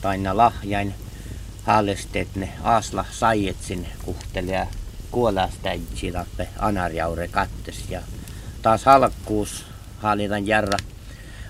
taina 0.00 0.36
lahjain 0.36 0.94
haalesteet 1.62 2.36
ne 2.36 2.52
asla 2.62 3.04
saietsin 3.10 3.88
kuhtelee 4.04 4.68
kuolastäitsi 5.10 6.12
tappe 6.12 6.48
anarjaure 6.58 7.28
kattes 7.28 7.84
ja 7.90 8.02
taas 8.62 8.84
halkkuus 8.84 9.64
haalitan 9.98 10.46
järra 10.46 10.78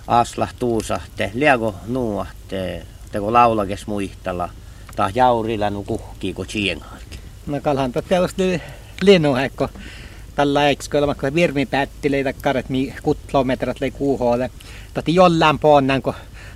asla 0.06 0.48
tuusahte 0.58 1.30
liego 1.34 1.74
nuahte 1.86 2.86
teko 3.12 3.32
laulakes 3.32 3.86
muistella 3.86 4.48
ta 4.96 5.10
jaurilla 5.14 5.70
nu 5.70 5.84
kuhkii 5.84 6.34
ko 6.34 6.44
chiengaarki. 6.44 7.18
No 7.46 7.60
kalhan 7.60 7.92
toteavasti 7.92 8.62
linnuhekko 9.02 9.68
tällä 10.34 10.68
eksköllä 10.68 11.06
vaikka 11.06 11.34
virmi 11.34 11.66
päättileitä 11.66 12.32
karet 12.32 12.68
mi 12.68 12.94
kutlometrat 13.02 13.80
lei 13.80 13.90
kuuhoole. 13.90 14.50
Tati 14.94 15.14
jollain 15.14 15.58
ponnan 15.58 16.02
ko 16.02 16.14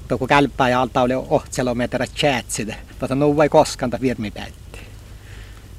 toko 0.08 0.26
kälppää 0.26 0.68
ja 0.68 0.80
alta 0.80 1.02
oli 1.02 1.14
ohtselometrat 1.14 2.10
chatside. 2.14 2.76
Tata 2.98 3.14
nu 3.14 3.36
vai 3.36 3.48
koskaan 3.48 3.90
ta 3.90 4.00
virmi 4.00 4.30
päätti. 4.30 4.80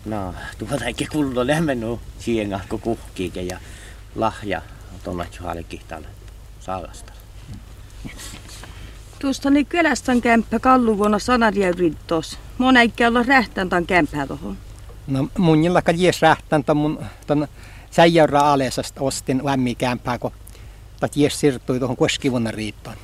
No, 0.06 0.34
tuota 0.58 0.86
eikä 0.86 1.06
kullo 1.12 1.48
lämmennu 1.48 2.00
chienga 2.20 2.60
ko 2.70 2.78
kuhkiike 2.78 3.42
ja 3.42 3.60
lahja 4.16 4.62
tuonne 5.04 5.28
halki 5.40 5.82
tälle 5.88 6.08
saagasta. 6.60 7.17
Tuosta 9.20 9.50
niin 9.50 9.66
kylästän 9.66 10.22
kämppä 10.22 10.60
kalluvuonna 10.60 11.20
sanarjäyrintos. 11.20 12.38
Mona 12.58 12.82
eikä 12.82 13.08
olla 13.08 13.24
rähtän 13.24 13.70
tämän 13.70 13.86
kämppää 13.86 14.28
tohon. 14.28 14.58
No 15.08 15.28
mun 15.38 15.64
jillaka 15.64 15.92
jies 15.92 16.22
rähtän 16.22 16.64
ton 16.64 16.78
mun 16.78 17.06
ton 17.28 17.48
säijäyrä 17.92 18.40
alesasta 18.40 19.02
ostin 19.02 19.42
lämmikämpää, 19.44 20.18
kun 20.18 20.32
tat 21.00 21.18
jies 21.18 21.40
siirtui 21.40 21.80
tuohon 21.80 21.98
koskivuonna 21.98 22.52
riittoon. 22.52 22.96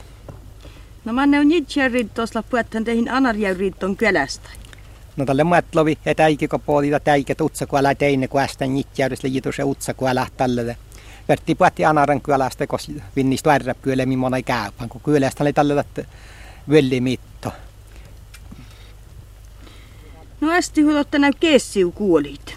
No 1.05 1.13
mä 1.13 1.25
näin 1.25 1.47
nitsjäyrintos 1.47 2.35
lappuettän 2.35 2.83
teihin 2.83 3.11
anarjäyrinton 3.11 3.97
kylästä. 3.97 4.49
No 5.17 5.25
tälle 5.25 5.43
muetlovi, 5.43 5.97
että 6.05 6.23
äikiko 6.23 6.59
puolita 6.59 6.99
täikä 6.99 7.35
tutsa 7.35 7.67
kun 7.67 7.79
älä 7.79 7.95
teine, 7.95 8.27
kun 8.27 8.41
ästä 8.41 8.67
nitsjäydys 8.67 9.23
liitu 9.23 9.51
se 9.51 9.63
utsa 9.63 9.93
kun 9.93 10.09
älä 10.09 10.27
tälle. 10.37 10.77
Vertti 11.27 11.55
puetti 11.55 11.85
anaran 11.85 12.21
kylästä, 12.21 12.67
kun 12.67 12.79
vinnistä 13.15 13.49
värrä 13.49 13.73
kyllä, 13.73 14.05
millainen 14.05 14.37
ei 14.37 14.43
käypän, 14.43 14.89
kun 14.89 15.01
kylästä 15.01 15.43
oli 15.43 15.53
tälle 15.53 15.85
vellimitto. 16.69 17.53
No 20.41 20.51
ästi 20.51 20.81
huodotte 20.81 21.19
näy 21.19 21.31
kessiu 21.39 21.91
kuolit. 21.91 22.55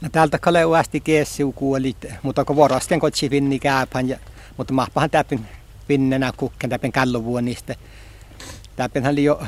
No 0.00 0.08
täältä 0.12 0.38
kaleu 0.38 0.74
ästi 0.74 1.00
kessiu 1.00 1.52
kuolit, 1.52 2.06
mutta 2.22 2.44
kun 2.44 2.56
vuorosten 2.56 3.00
kotsi 3.00 3.30
vinni 3.30 3.58
käypän, 3.58 4.08
ja, 4.08 4.18
mutta 4.56 4.74
mahpahan 4.74 5.10
täpin 5.10 5.46
vinnenä 5.88 6.32
kukken 6.36 6.70
täpin 6.70 6.92
kalluvuonista. 6.92 7.74
Täpin 8.76 9.06
oli 9.06 9.24
jo 9.24 9.42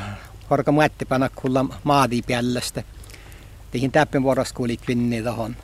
horka 0.51 0.73
muettipana 0.73 1.29
kulla 1.35 1.64
maadi 1.85 2.23
piellestä. 2.23 2.83
Tihin 3.70 3.92
täpin 3.92 4.23
vuorossa 4.23 4.55
kuolit 4.55 4.88
vinni 4.88 5.23
tohon. 5.23 5.57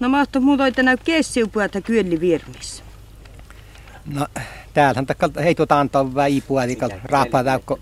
No 0.00 0.08
mä 0.08 0.18
oon 0.18 0.44
muuta, 0.44 0.66
että 0.66 0.82
näy 0.82 0.96
puolta 1.52 1.80
kyölli 1.80 2.20
virmissä. 2.20 2.82
No 4.06 4.26
täällähän 4.74 5.06
takalta 5.06 5.40
hei 5.40 5.54
tuota 5.54 5.80
antaa 5.80 6.14
väipuolikal 6.14 6.90
raapaa 7.04 7.58
kun 7.66 7.78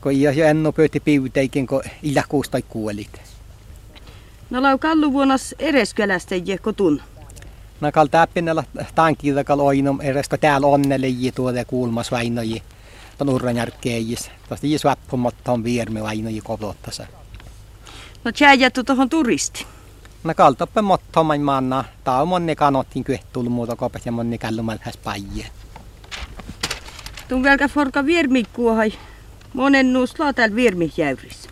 kun 0.00 0.20
jo 0.20 0.44
ennu 0.44 0.72
pöyti 0.72 1.00
piuteikin, 1.00 1.66
kun 1.66 1.82
iljakuus 2.02 2.48
tai 2.48 2.62
kuolit. 2.68 3.20
No 4.50 4.62
lau 4.62 4.78
kallu 4.78 5.12
vuonas 5.12 5.54
ereskylästä 5.58 6.36
jekko 6.36 6.72
tun. 6.72 7.02
No 7.80 7.92
kal 7.92 8.06
täppinellä 8.06 8.64
tankilla 8.94 9.44
kal 9.44 9.60
oinum 9.60 10.00
eres, 10.00 10.28
kun 10.28 10.38
täällä 10.38 10.66
onnelle 10.66 11.08
ji 11.08 11.32
tuolle 11.32 11.64
kuulmas 11.64 12.10
vainoji. 12.10 12.62
Ton 13.18 13.28
urran 13.28 13.56
järkkeijis. 13.56 14.30
Tosta 14.48 14.66
ji 14.66 14.78
swappumotta 14.78 15.52
on 15.52 15.64
viermi 15.64 16.02
vainoji 16.02 16.40
kovlottasa. 16.40 17.06
No 18.24 18.32
tjääjättu 18.32 18.84
tohon 18.84 19.08
turisti. 19.08 19.66
No 20.24 20.34
kaltoppe 20.34 20.82
motta 20.82 21.22
man 21.22 21.40
manna. 21.40 21.84
Tää 22.04 22.22
on 22.22 22.28
monni 22.28 22.56
kanottiin 22.56 23.04
kyhtulu 23.04 23.50
muuta 23.50 23.76
kopet 23.76 24.06
ja 24.06 24.12
monni 24.12 24.38
kallumal 24.38 24.78
häs 24.80 24.96
paijie. 24.96 25.46
Tun 27.28 27.42
velkä 27.42 27.68
forka 27.68 28.06
viermikkuohai. 28.06 28.92
Monen 29.54 29.92
nuuslaa 29.92 30.32
täällä 30.32 30.56
virmihjäyrissä. 30.56 31.50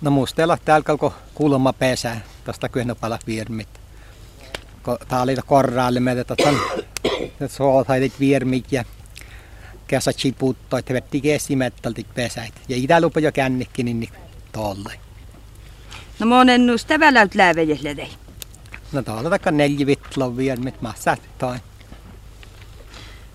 No 0.00 0.10
mustella 0.10 0.58
täällä 0.64 0.84
kalko 0.84 1.14
kulma 1.34 1.72
pesä, 1.72 2.16
tästä 2.44 2.68
kyhnopala 2.68 3.18
virmit. 3.26 3.68
Tää 5.08 5.22
oli 5.22 5.36
korraalle 5.46 6.00
meitä, 6.00 6.20
että 6.20 6.34
on 6.48 6.60
soolhailit 7.56 8.20
virmit 8.20 8.72
ja 8.72 8.84
käsä 9.86 10.12
chiputto, 10.12 10.76
että 10.76 10.94
vetti 10.94 11.20
kesimettaltik 11.20 12.06
pesäit. 12.14 12.54
Ja 12.68 12.76
itä 12.76 13.00
lupa 13.00 13.20
jo 13.20 13.32
kännikki, 13.32 13.82
niin 13.82 14.08
tolle. 14.52 15.07
No 16.18 16.26
monen 16.26 16.66
nuus 16.66 16.84
täväläyt 16.84 17.34
läävejäsledei. 17.34 18.08
No 18.92 19.02
tuolla 19.02 19.30
takka 19.30 19.50
neljä 19.50 19.86
vitloa 19.86 20.36
virmit, 20.36 20.82
mä 20.82 20.92
sättoin. 21.00 21.60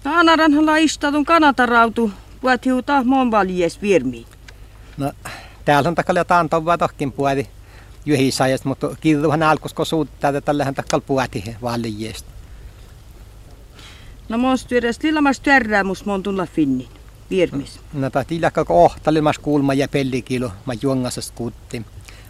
No 0.03 0.11
anaranhan 0.15 0.65
laistatun 0.65 1.25
kanatarautu, 1.25 2.11
puhuat 2.41 2.65
hiuta 2.65 3.03
mon 3.03 3.31
valjes 3.31 3.81
virmiin. 3.81 4.25
No, 4.97 5.11
täällä 5.65 5.87
on 5.87 5.95
takalla 5.95 6.19
jotain 6.19 6.49
tovaa 6.49 6.77
tohkin 6.77 7.11
puoli 7.11 7.47
juhisajasta, 8.05 8.69
mutta 8.69 8.95
killuhan 9.01 9.43
alkusko 9.43 9.85
suuttaa, 9.85 10.29
että 10.29 10.41
tällähän 10.41 10.75
takkal 10.75 11.01
puhuti 11.01 11.55
valijesta. 11.61 12.31
No 14.29 14.37
monstu 14.37 14.75
edes 14.75 15.03
lillamas 15.03 15.39
tyärrää 15.39 15.83
mus 15.83 16.05
mon 16.05 16.23
tulla 16.23 16.45
finnin 16.45 16.87
virmis. 17.29 17.79
No 17.93 18.09
tahti 18.09 18.35
ilakka 18.35 18.65
ohtalimas 18.69 19.39
kuulma 19.39 19.73
ja 19.73 19.87
pellikilu, 19.87 20.51
mä 20.65 20.73
juongasas 20.81 21.31
kuutti. 21.31 21.85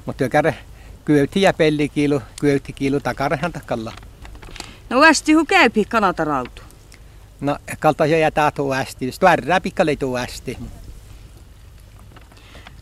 Mutta 0.06 0.18
työkärre 0.18 0.56
kyöyti 1.06 1.42
ja 1.42 1.54
pellikilu, 1.54 2.22
kyöyti 2.40 2.74
kilu 2.74 3.00
takarehan 3.00 3.54
takalla. 3.54 3.94
No 4.90 5.02
västi 5.02 5.34
hu 5.34 5.46
käypi 5.46 5.86
kanatarautu. 5.86 6.62
No, 7.42 7.58
kalta 7.80 8.06
jo 8.06 8.18
jätää 8.18 8.52
tuosti. 8.52 9.12
Tuärrää 9.20 9.62
pikkalle 9.62 9.96
tuosti. 9.96 10.58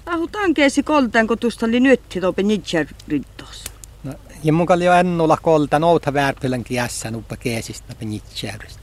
Ahu 0.05 0.27
tankeesi 0.27 0.84
koltan, 0.84 1.27
kun 1.27 1.38
tuosta 1.38 1.65
oli 1.65 1.79
nytti 1.79 2.21
tope 2.21 2.43
nitsär 2.43 2.88
rintos. 3.07 3.63
No, 4.03 4.13
ja 4.43 4.53
mun 4.53 4.65
kalli 4.65 4.86
jo 4.86 4.93
ennulla 4.93 5.38
koltan 5.38 5.84
outa 5.84 6.13
väärpylän 6.13 6.63
kiässä 6.63 7.12
nuppa 7.12 7.38
keesistä 7.38 7.88
tope 7.88 8.05
nitsäristä. 8.05 8.81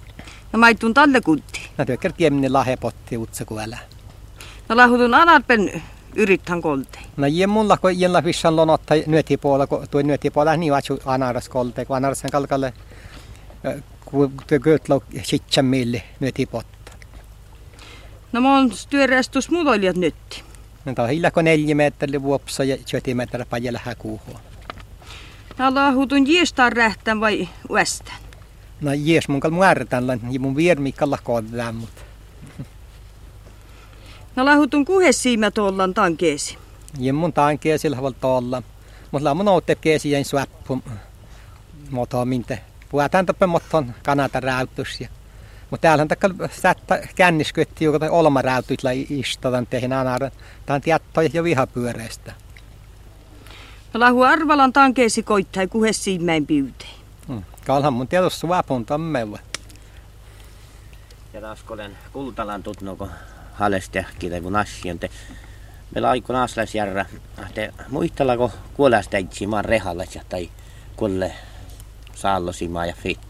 No 0.53 0.59
maitun 0.59 0.95
talle 0.95 1.21
kunti. 1.21 1.71
No 1.79 1.85
työkär 1.85 2.13
kiemni 2.13 2.49
lahepotti 2.49 3.17
utsa 3.17 3.45
kuella. 3.45 3.79
No 4.69 4.77
lahutun 4.77 5.15
anarpen 5.15 5.83
yrittän 6.19 6.63
kolte. 6.63 6.99
No 7.17 7.27
ja 7.27 7.49
mulla 7.49 7.77
kun 7.77 8.01
jella 8.01 8.25
vissan 8.25 8.57
lonotta 8.57 8.95
nyötipuolella, 9.07 9.67
kun 9.67 9.87
tuo 9.91 10.03
nyötipuolella 10.03 10.57
niin 10.57 10.73
vatsu 10.73 10.99
anaras 11.05 11.49
kolte, 11.49 11.85
kun 11.85 11.97
anarasen 11.97 12.31
kalkalle 12.31 12.73
kötlo 14.63 15.03
sitsen 15.23 15.65
mille 15.65 16.03
nyötipotta. 16.21 16.93
No 18.33 18.41
mun 18.41 18.73
työrästus 18.91 19.51
mudoilijat 19.51 19.97
nytti. 19.97 20.43
No 20.85 20.95
tää 20.95 21.05
on 21.05 21.11
hillako 21.11 21.43
neljä 21.43 21.75
metriä 21.75 22.23
vuopsa 22.23 22.65
ja 22.65 22.77
syöti 22.87 23.15
metriä 23.15 23.47
pajalla 23.51 23.81
häkuuhua. 23.83 24.41
No 25.59 25.75
lahutun 25.75 26.27
jiestaan 26.27 26.73
rähtän 26.73 27.21
vai 27.21 27.49
uestän? 27.71 28.17
No 28.81 28.93
jees 28.93 29.29
mun 29.29 29.41
kal 29.41 29.51
muärtän, 29.51 30.21
ja 30.31 30.41
mun 30.41 30.57
viermikkalla 30.57 31.19
kodään, 31.25 31.75
mutta 31.75 32.03
No 34.39 34.45
lahutun 34.45 34.85
kuhessiimä 34.85 35.51
tuollan 35.51 35.95
tankeesi. 35.95 36.59
ja 36.99 37.13
mun 37.15 37.33
tankeesilla 37.33 38.03
voi 38.03 38.13
olla. 38.23 38.63
Mutta 39.11 39.25
la 39.25 39.35
mun 39.35 39.49
outte 39.49 39.75
keesi 39.75 40.11
jäin 40.11 40.25
suappu 40.25 40.83
Mutta 41.91 42.25
minte 42.25 42.61
puhutaan 42.89 43.27
toppe 43.27 43.47
motton 43.47 43.95
kanata 44.05 44.41
räytys. 44.41 45.01
Mutta 45.71 45.83
täällähän 45.83 46.09
takka 46.09 46.29
sättä 46.51 47.09
känniskytti, 47.15 47.85
joka 47.85 48.07
olma 48.11 48.43
räytyt 48.43 48.85
lai 48.85 49.07
istutan 49.11 49.67
tehin 49.67 49.93
anaran. 49.93 50.31
Tämä 50.67 50.75
on 50.75 50.81
tiettoja 50.81 51.31
jo 51.33 51.45
vihapyöreistä. 51.45 52.33
No 53.95 54.01
lahu 54.01 54.23
arvalan 54.23 54.73
tankeesi 54.73 55.23
koittai 55.23 55.67
kuhe 55.67 55.93
siimäin 55.93 56.47
pyyteen. 56.47 56.91
Hmm. 57.27 57.43
Kalhan 57.67 57.93
mun 57.93 58.09
tietysti 58.09 58.41
suapun 58.41 58.87
tammella. 58.87 59.39
Ja 61.33 61.41
taas 61.41 61.63
kun 61.63 61.75
olen 61.75 61.99
kultalan 62.13 62.63
tutnuko 62.63 63.09
halestehki 63.59 64.31
tai 64.31 64.41
kun 64.41 64.57
asjente. 64.57 65.11
Meillä 65.95 66.11
aikon 66.11 66.37
aslaisjärra, 66.37 67.05
te 67.55 67.73
muistelako 67.89 68.53
kuolasta 68.75 69.17
maan 69.47 69.65
rehalla 69.65 70.05
tai 70.29 70.51
kuolle 70.97 71.33
saallosimaan 72.15 72.89
ja 72.89 72.95
fit. 73.03 73.21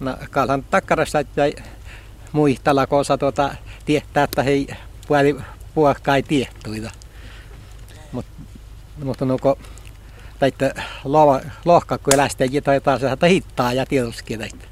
No 0.00 0.16
kalhan 0.30 0.64
takkarassa 0.70 1.24
jäi 1.36 1.54
muistella, 2.32 2.86
kun 2.86 2.98
osa 2.98 3.18
tuota, 3.18 3.54
tietää, 3.84 4.24
että 4.24 4.42
hei 4.42 4.66
puoli 5.08 5.36
puokkaa 5.74 6.16
ei 6.16 6.22
tiettuita. 6.22 6.90
Mut, 8.12 8.26
mutta 9.04 9.24
nuko 9.24 9.58
taitte 10.38 10.74
lohka, 11.64 11.98
kun 11.98 12.14
elästä 12.14 12.44
tai 12.64 12.80
taas 12.80 13.00
hittaa 13.28 13.72
ja 13.72 13.86
tietysti 13.86 14.38
taitte. 14.38 14.66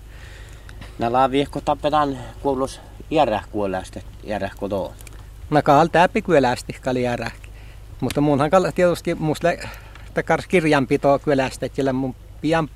Nää 0.98 1.12
laaviehko 1.12 1.60
tapetaan 1.60 2.18
kuulus 2.42 2.80
järjäh 3.14 3.48
kuolesta, 3.50 4.00
järjäh 4.24 4.52
kotoon. 4.56 4.94
No 5.50 5.62
kaal 5.62 5.86
täppi 5.86 6.22
kylästi 6.22 6.72
kali 6.72 7.02
järjäh. 7.02 7.32
Mutta 8.00 8.20
munhan 8.20 8.50
tietysti 8.74 9.14
musta 9.14 9.48
takar 10.14 10.42
kirjanpito 10.48 11.18
kylästä, 11.18 11.66
että 11.66 11.92
mun 11.92 12.14
pian 12.40 12.68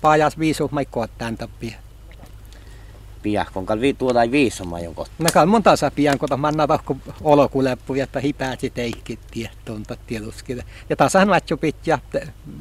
pajas 0.00 0.38
viisu 0.38 0.68
mai 0.72 0.86
kohtaan 0.86 1.36
tappia. 1.36 1.76
Pian, 3.22 3.46
kun 3.52 3.66
kalvi 3.66 3.94
tuoda 3.94 4.20
on 4.60 4.94
kohtaan. 4.94 5.16
No 5.18 5.30
kal 5.32 5.46
mun 5.46 5.62
taas 5.62 5.80
pian, 5.94 6.18
kun 6.18 6.40
manna 6.40 6.66
tahko 6.66 6.96
olokuleppu, 7.20 7.94
että 7.94 8.20
hipääsi 8.20 8.70
teikki 8.70 9.18
tiettoon 9.30 9.82
tietysti. 10.06 10.58
Ja 10.90 10.96
tasahan 10.96 11.28
vatsu 11.28 11.56
pitää 11.56 11.98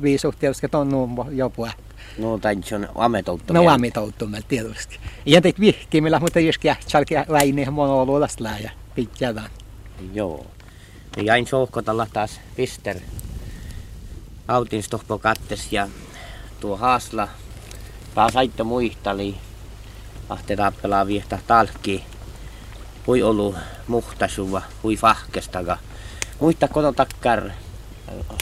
viisu 0.01 0.33
tietysti 0.39 0.67
on 0.73 0.89
nuun 0.89 1.25
jo 1.31 1.49
puhuttu. 1.49 1.83
No, 2.17 2.39
se 2.63 2.75
on 2.75 2.89
ametouttu. 2.95 3.53
No, 3.53 3.69
ametouttu 3.69 4.27
meillä 4.27 4.47
tietysti. 4.47 4.99
Ja 5.25 5.41
teit 5.41 5.59
vihkimillä, 5.59 6.19
mutta 6.19 6.39
jos 6.39 6.57
kähtsalki 6.57 7.15
väini 7.31 7.65
monoloudasta 7.65 8.43
läjä 8.43 8.71
pitää. 8.95 9.49
Joo. 10.13 10.45
Ja 11.17 11.23
jäin 11.23 11.47
sohkotalla 11.47 12.07
taas 12.13 12.39
pister 12.55 12.97
autin 14.47 14.83
kattes 15.21 15.73
ja 15.73 15.87
tuo 16.59 16.77
haasla 16.77 17.27
taas 18.15 18.35
aitto 18.35 18.63
muistali. 18.63 19.35
Ahte 20.29 20.55
tappelaa 20.55 21.07
viehtä 21.07 21.39
talkki. 21.47 22.05
Hui 23.07 23.23
ollut 23.23 23.55
muhtasuva, 23.87 24.61
hui 24.83 24.95
fahkestaga. 24.95 25.77
Muista 26.39 26.67
koton 26.67 26.95
takkar 26.95 27.49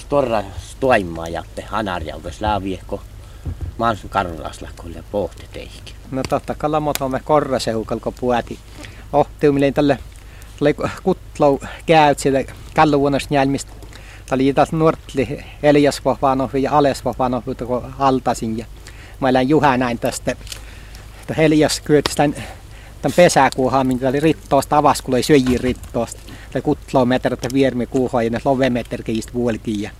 storra 0.02 0.44
stuaimaa 0.58 1.28
jatte 1.28 1.62
hanarjaukes 1.62 2.42
lääviehko 2.42 3.02
maan 3.78 3.98
karrasla 4.10 4.70
kolle 4.76 5.04
pohti 5.12 5.46
teihin. 5.54 5.84
No 6.12 6.22
totta 6.30 6.56
kalla 6.56 6.80
motomme 6.80 7.22
korraseukalko 7.24 8.12
puäti. 8.12 8.60
Ohtiumilleen 9.14 9.74
tälle 9.74 9.98
kutlau 11.04 11.60
käyt 11.86 12.20
sitä 12.20 12.54
kalluvuonnas 12.76 13.30
njälmistä. 13.30 13.72
Tämä 14.26 14.36
oli 14.36 14.54
taas 14.54 14.72
nuortli 14.72 15.46
Elias 15.64 16.06
Vapanov 16.06 16.50
ja 16.56 16.72
Ales 16.72 17.06
Vapanov, 17.06 17.44
kun 17.68 17.94
altasin. 18.00 18.58
Ja 18.58 18.66
mä 19.20 19.28
olen 19.28 19.50
Juha 19.50 19.78
näin 19.78 20.00
tästä. 20.00 20.36
Elias 21.38 21.80
kyötti 21.80 22.16
tämän, 22.16 22.36
tämän 23.02 23.16
pesäkuuhaan, 23.16 23.88
minkä 23.88 24.10
oli 24.10 24.20
rittoosta 24.20 24.78
avas, 24.78 25.02
kun 25.02 25.14
oli 25.14 25.24
syöjiin 25.24 25.60
rittoosta. 25.60 26.22
Tai 26.52 26.62
kutlau 26.62 27.06
metrit 27.06 27.54
viermi 27.54 27.86
kuuhaa 27.86 28.24
ja 28.24 28.30
ne 28.30 28.40
lovemetrikin 28.46 29.24
vuolikin. 29.34 29.82
Ja 29.82 29.92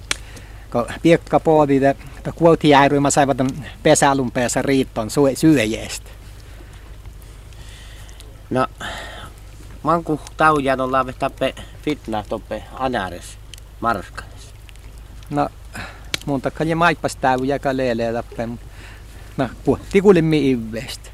kun 0.72 0.86
piekka 1.02 1.40
poodi, 1.40 1.86
että 1.86 2.32
kuolti 2.36 2.72
mä 3.00 3.10
saivat 3.10 3.38
pesälun 3.84 4.32
päässä 4.32 4.62
riitton 4.62 5.10
syöjästä. 5.36 6.10
No, 8.50 8.68
manku 9.84 10.20
taujan 10.38 10.82
on 10.82 10.92
laave 10.92 11.14
tappe 11.14 11.56
fitna 11.82 12.24
toppe 12.30 12.64
anares 12.74 13.38
marskanes. 13.80 14.54
No, 15.30 15.50
mun 16.26 16.42
takka 16.42 16.64
ja 16.64 16.76
maippas 16.76 17.16
tauja 17.16 17.60
ka 17.60 17.78
leelee 17.78 18.14
tappe. 18.14 18.50
No, 19.38 19.50
puhutti 19.64 20.02
kuulimmi 20.02 20.52
ivestä. 20.52 21.10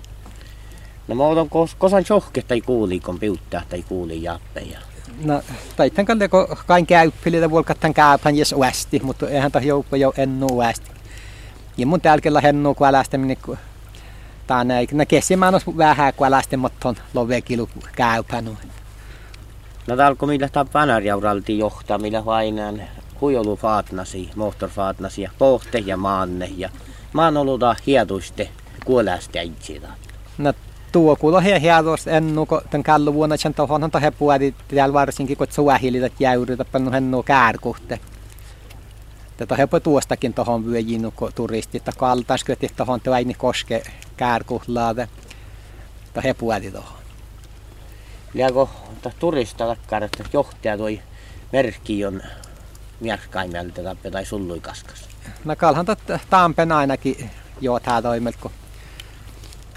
No 1.08 1.16
mä 1.16 1.24
otan 1.24 1.50
kosan 1.78 2.04
johke 2.10 2.42
tai 2.42 2.62
kuuli, 2.62 3.00
kun 3.00 3.20
piuttaa 3.20 3.62
tai 3.70 3.84
kuuli 3.84 4.24
jappeja. 4.24 4.80
No, 5.24 5.42
taitan 5.76 6.06
kalle, 6.06 6.28
kun 6.28 6.48
kain 6.68 6.86
käyppilitä 6.86 7.50
vuolkattan 7.50 7.94
käypän 7.94 8.36
jes 8.36 8.54
uästi, 8.54 9.02
mutta 9.04 9.30
eihän 9.30 9.52
tämä 9.52 9.66
joukko 9.66 9.96
jo 9.96 10.14
ennu 10.18 10.48
uästi. 10.52 10.92
Ja 11.78 11.86
mun 11.86 12.02
tälkellä 12.02 12.42
hennu 12.42 12.76
kun 12.76 12.88
älästäminen, 12.88 13.38
kun 13.46 13.58
tää 14.48 14.64
näin, 14.64 14.88
no 14.92 15.06
kesimään 15.06 15.56
olisi 15.56 15.78
vähän 15.78 16.14
kun 16.14 16.28
on 16.84 16.96
lovekilu 17.14 17.70
käypän. 17.96 18.58
No 19.88 19.98
täällä 19.98 20.16
kun 20.16 20.30
millä 20.30 20.50
tämä 20.50 20.66
panarjauralti 20.66 21.58
johtaa, 21.58 21.98
millä 21.98 22.26
vainaan 22.26 22.82
huijolu 23.22 23.56
faatnasi, 23.56 24.30
moottorfaatnasi 24.36 25.22
ja 25.22 25.32
pohte 25.38 25.78
ja 25.78 25.98
maanne 25.98 26.50
ja 26.58 26.70
maan 27.14 27.38
oluta 27.38 27.76
hietuiste 27.88 28.50
kuolästä 28.86 29.42
itsitä. 29.42 29.88
No 30.38 30.54
tuo 30.94 31.16
kuulo 31.16 31.42
he 31.42 31.60
hiedosta 31.62 32.12
ennu, 32.12 32.46
kun 32.46 32.62
tämän 32.70 32.84
kallu 32.84 33.14
vuonna 33.14 33.38
sen 33.38 33.54
tohon 33.54 33.84
on 33.84 34.02
he 34.02 34.12
puhati 34.12 34.56
täällä 34.76 34.94
varsinkin, 34.94 35.38
kun 35.38 35.48
suahilitat 35.50 36.14
jäyrytä 36.20 36.66
pannu 36.66 36.92
hennu 36.92 37.24
kärkuhte. 37.24 38.00
Tätä 39.38 39.56
hepo 39.56 39.80
tuostakin 39.80 40.34
tohon 40.34 40.66
vyöjiin, 40.66 41.14
kun 41.16 41.32
turistit, 41.36 41.84
kun 41.98 42.08
altaas 42.08 42.44
kyötti 42.44 42.72
tohon 42.76 43.02
tuaini 43.02 43.34
koske 43.34 43.84
kärkuhlaade. 44.18 45.08
Tätä 46.14 46.28
he 46.28 46.34
puhati 46.34 46.72
tohon. 46.72 46.98
Liako 48.34 48.70
turista 49.20 49.68
takkar, 49.68 50.04
että 50.04 50.24
johtaja 50.34 50.78
toi 50.78 51.02
merkki 51.54 52.06
on 52.06 52.22
mierkkaimelta 53.00 53.82
tai 54.12 54.26
sullui 54.26 54.60
kaskas? 54.60 55.10
No 55.46 55.56
kalhan 55.56 55.86
Tampen 56.30 56.72
ainakin 56.72 57.30
jo 57.62 57.80
tää 57.80 58.02
toimelta, 58.02 58.40
kun 58.42 58.52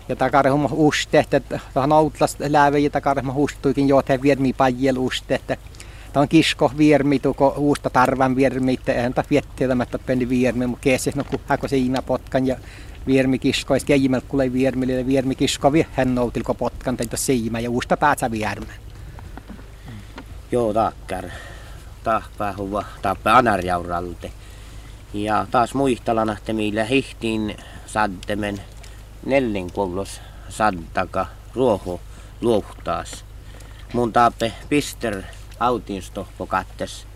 ja 0.09 0.17
takarehuma 0.17 0.69
uste, 0.73 1.19
että 1.19 1.41
tähän 1.75 1.93
outlas 1.93 2.37
lääve 2.49 2.79
ja 2.79 2.91
takarehuma 2.91 3.33
hustuikin 3.33 3.89
jo 3.89 4.03
te 4.03 4.23
viermi 4.23 4.53
pajel 4.53 4.97
uste, 4.99 5.35
että 5.35 5.57
tämä 6.13 6.23
on 6.23 6.29
kisko 6.29 6.73
viermi, 6.79 7.19
tuko 7.19 7.55
uusta 7.57 7.91
tarvan 7.91 8.37
viermi, 8.37 8.75
että 8.75 8.93
eihän 8.93 9.15
tämä 9.15 9.27
viettilämättä 9.31 9.99
penni 9.99 10.29
viermi, 10.29 10.67
mutta 10.67 10.83
keesi, 10.83 11.13
no 11.15 11.25
kun 11.25 11.41
hako 11.47 11.69
siinä 11.69 12.03
potkan 12.03 12.47
ja 12.47 12.57
viermi 13.07 13.39
kisko, 13.39 13.75
ja 13.75 13.81
keijimel 13.87 14.21
kuule 14.29 14.53
viermi, 14.53 14.99
ja 14.99 15.07
viermi 15.07 15.35
kisko 15.35 15.73
hän 15.93 16.15
noutilko 16.15 16.55
potkan, 16.55 16.97
tai 16.97 17.07
siima 17.15 17.61
ja 17.61 17.71
uusta 17.71 17.97
päätsä 17.97 18.31
viermen. 18.31 18.77
Joo, 20.53 20.75
takkar. 20.75 21.25
Tahpää 22.05 22.55
huva, 22.57 22.85
tahpää 23.03 23.37
anarjauralte. 23.37 24.33
Ja 25.15 25.47
taas 25.51 25.75
muistalana, 25.75 26.33
että 26.33 26.53
millä 26.53 26.85
hihtiin 26.85 27.57
saddemen 27.87 28.61
nellin 29.25 29.73
kollos 29.73 30.21
saddaka 30.49 31.27
ruoho 31.55 32.01
luohtaas. 32.41 33.25
Mun 33.93 34.13
taape 34.13 34.53
pister 34.69 35.23
autinstohpo 35.61 36.47
kattes 36.47 37.07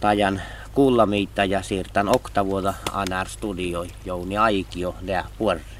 tajan 0.00 0.42
kuullamiita 0.74 1.44
ja 1.44 1.62
siirtän 1.62 2.08
oktavuota 2.08 2.74
anar 2.92 3.28
studioi 3.28 3.88
Jouni 4.04 4.38
Aikio 4.38 4.94
lää 5.02 5.28
puolella. 5.38 5.75